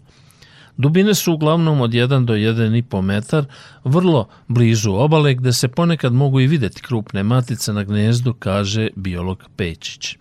[0.77, 3.45] Dubine su uglavnom od 1 do 1,5 metar,
[3.85, 9.45] vrlo blizu obale gde se ponekad mogu i videti krupne matice na gnezdu, kaže biolog
[9.57, 10.17] Pečić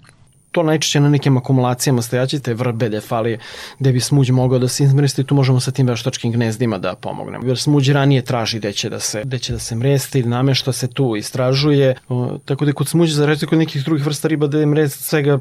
[0.53, 3.39] to najčešće na nekim akumulacijama stojaćite vrbe, defalije,
[3.79, 7.47] gde bi smuđ mogao da se izmresti, tu možemo sa tim veštačkim gnezdima da pomognemo.
[7.47, 10.87] Jer smuđ ranije traži gde će da se, gde će da se mresti, namešta se
[10.87, 14.59] tu, istražuje, o, tako da kod smuđa, za reći kod nekih drugih vrsta riba da
[14.59, 15.39] je mrest svega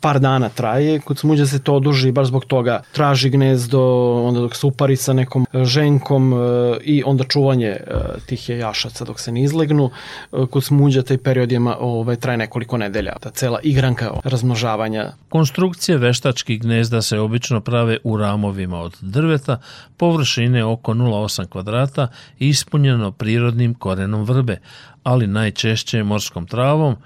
[0.00, 3.82] par dana traje, kod smuđa se to oduži baš zbog toga traži gnezdo,
[4.24, 6.36] onda dok se upari sa nekom ženkom e,
[6.84, 7.80] i onda čuvanje e,
[8.26, 9.90] tih jašaca dok se ne izlegnu.
[10.32, 13.12] E, kod smuđa taj period je, ovaj, traje nekoliko nedelja.
[13.20, 14.10] Ta cela igranka
[14.46, 15.12] razmnožavanja.
[15.28, 19.60] Konstrukcije veštačkih gnezda se obično prave u ramovima od drveta,
[19.96, 24.60] površine oko 0,8 kvadrata ispunjeno prirodnim korenom vrbe,
[25.02, 26.96] ali najčešće morskom travom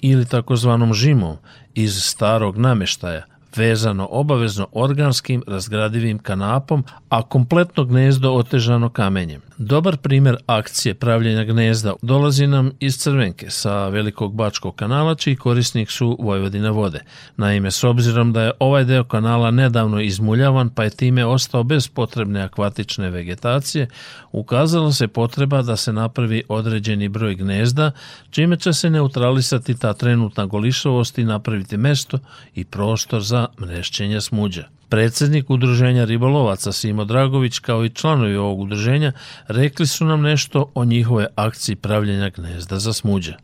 [0.00, 1.36] ili takozvanom žimom
[1.74, 3.22] iz starog nameštaja–
[3.56, 9.40] vezano obavezno organskim razgradivim kanapom, a kompletno gnezdo otežano kamenjem.
[9.58, 15.90] Dobar primer akcije pravljenja gnezda dolazi nam iz Crvenke sa Velikog Bačkog kanala, čiji korisnik
[15.90, 17.00] su Vojvodina vode.
[17.36, 21.88] Naime, s obzirom da je ovaj deo kanala nedavno izmuljavan, pa je time ostao bez
[21.88, 23.88] potrebne akvatične vegetacije,
[24.32, 27.90] ukazala se potreba da se napravi određeni broj gnezda,
[28.30, 32.18] čime će se neutralisati ta trenutna golišovost i napraviti mesto
[32.54, 34.64] i prostor za mrešćenje smuđa.
[34.88, 39.12] Predsednik udruženja ribolovaca Simo Dragović kao i članovi ovog udruženja
[39.48, 43.36] rekli su nam nešto o njihove akciji pravljenja gnezda za smuđa.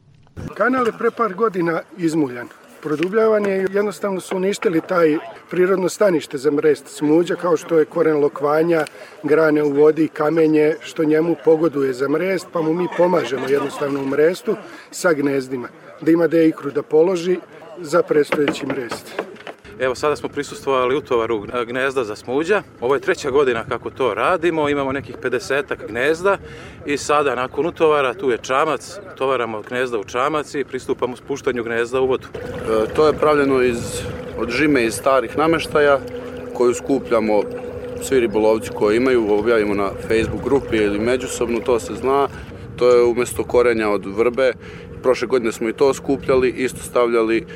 [0.55, 2.49] Kanal je pre par godina izmuljan.
[2.83, 5.19] Produbljavan je jednostavno su uništili taj
[5.51, 8.85] prirodno stanište za mrest smuđa kao što je koren lokvanja,
[9.23, 14.07] grane u vodi, kamenje što njemu pogoduje za mrest pa mu mi pomažemo jednostavno u
[14.07, 14.57] mrestu
[14.91, 15.69] sa gnezdima
[16.01, 17.39] da ima da ikru da položi
[17.81, 19.30] za predstojeći mrest.
[19.81, 22.63] Evo sada smo prisustvovali utovaru gnezda za smuđa.
[22.81, 26.39] Ovo je treća godina kako to radimo, imamo nekih 50 gnezda
[26.87, 32.01] i sada nakon utovara tu je čamac, utovaramo gnezda u čamac i pristupamo spuštanju gnezda
[32.01, 32.27] u vodu.
[32.35, 33.79] E, to je pravljeno iz,
[34.39, 35.99] od žime iz starih nameštaja
[36.55, 37.43] koju skupljamo
[38.03, 42.29] svi ribolovci koji imaju, objavimo na Facebook grupi ili međusobno, to se zna.
[42.77, 44.53] To je umesto korenja od vrbe
[45.03, 47.47] Prošle godine smo i to skupljali, isto stavljali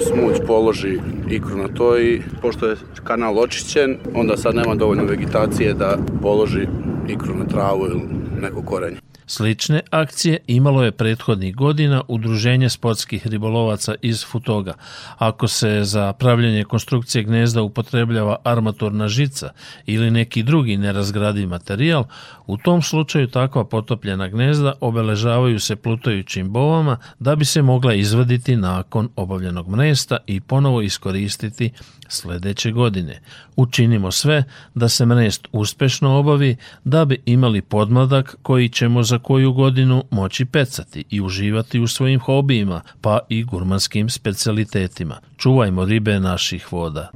[0.00, 0.98] smuć položi
[1.30, 6.66] ikru na to i pošto je kanal očišćen, onda sad nema dovoljno vegetacije da položi
[7.08, 8.00] ikru na travu ili
[8.40, 9.11] neko korenje.
[9.26, 14.74] Slične akcije imalo je prethodnih godina Udruženje sportskih ribolovaca iz Futoga.
[15.18, 19.50] Ako se za pravljanje konstrukcije gnezda upotrebljava armaturna žica
[19.86, 22.04] ili neki drugi nerazgradiv materijal,
[22.46, 28.56] u tom slučaju takva potopljena gnezda obeležavaju se plutajućim bovama da bi se mogla izvaditi
[28.56, 31.70] nakon obavljenog mresta i ponovo iskoristiti
[32.08, 33.20] sledeće godine.
[33.56, 34.44] Učinimo sve
[34.74, 40.44] da se mrest uspešno obavi da bi imali podmladak koji ćemo za koju godinu moći
[40.44, 45.20] pecati i uživati u svojim hobijima, pa i gurmanskim specialitetima.
[45.36, 47.10] Čuvajmo ribe naših voda.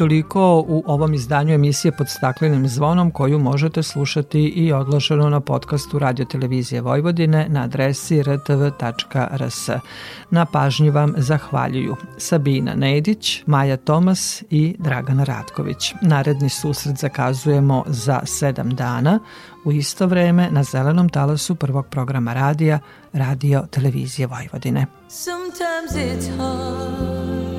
[0.00, 5.98] Toliko u ovom izdanju emisije pod staklenim zvonom koju možete slušati i odloženo na podcastu
[5.98, 9.68] Radio Televizije Vojvodine na adresi rtv.rs.
[10.30, 15.94] Na pažnji vam zahvaljuju Sabina Nedić, Maja Tomas i Dragana Ratković.
[16.02, 19.18] Naredni susret zakazujemo za sedam dana
[19.64, 22.78] u isto vreme na zelenom talasu prvog programa radija
[23.12, 24.86] Radio Televizije Vojvodine.
[25.08, 27.49] Sometimes it's hard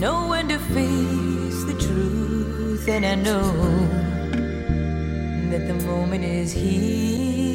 [0.00, 3.52] know when to face the truth, and I know
[5.50, 7.50] that the moment is here.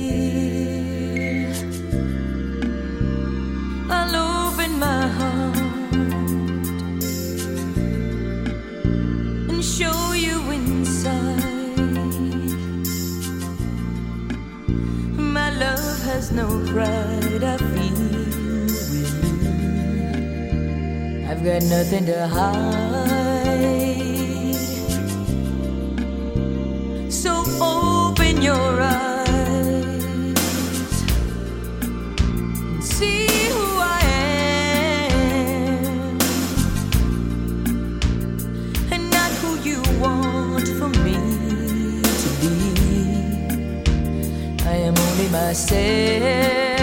[3.90, 4.16] I'll
[4.50, 5.58] open my heart
[9.50, 11.42] and show you inside.
[15.38, 17.75] My love has no pride, I
[21.38, 22.56] I've got nothing to hide.
[27.12, 29.94] So open your eyes
[32.72, 34.00] and see who I
[35.10, 36.18] am,
[38.94, 41.18] and not who you want for me
[42.24, 42.56] to be.
[44.64, 46.75] I am only myself.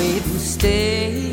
[0.00, 1.30] That's the way it will stay.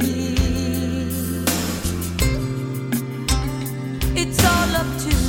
[4.16, 5.27] It's all up to you to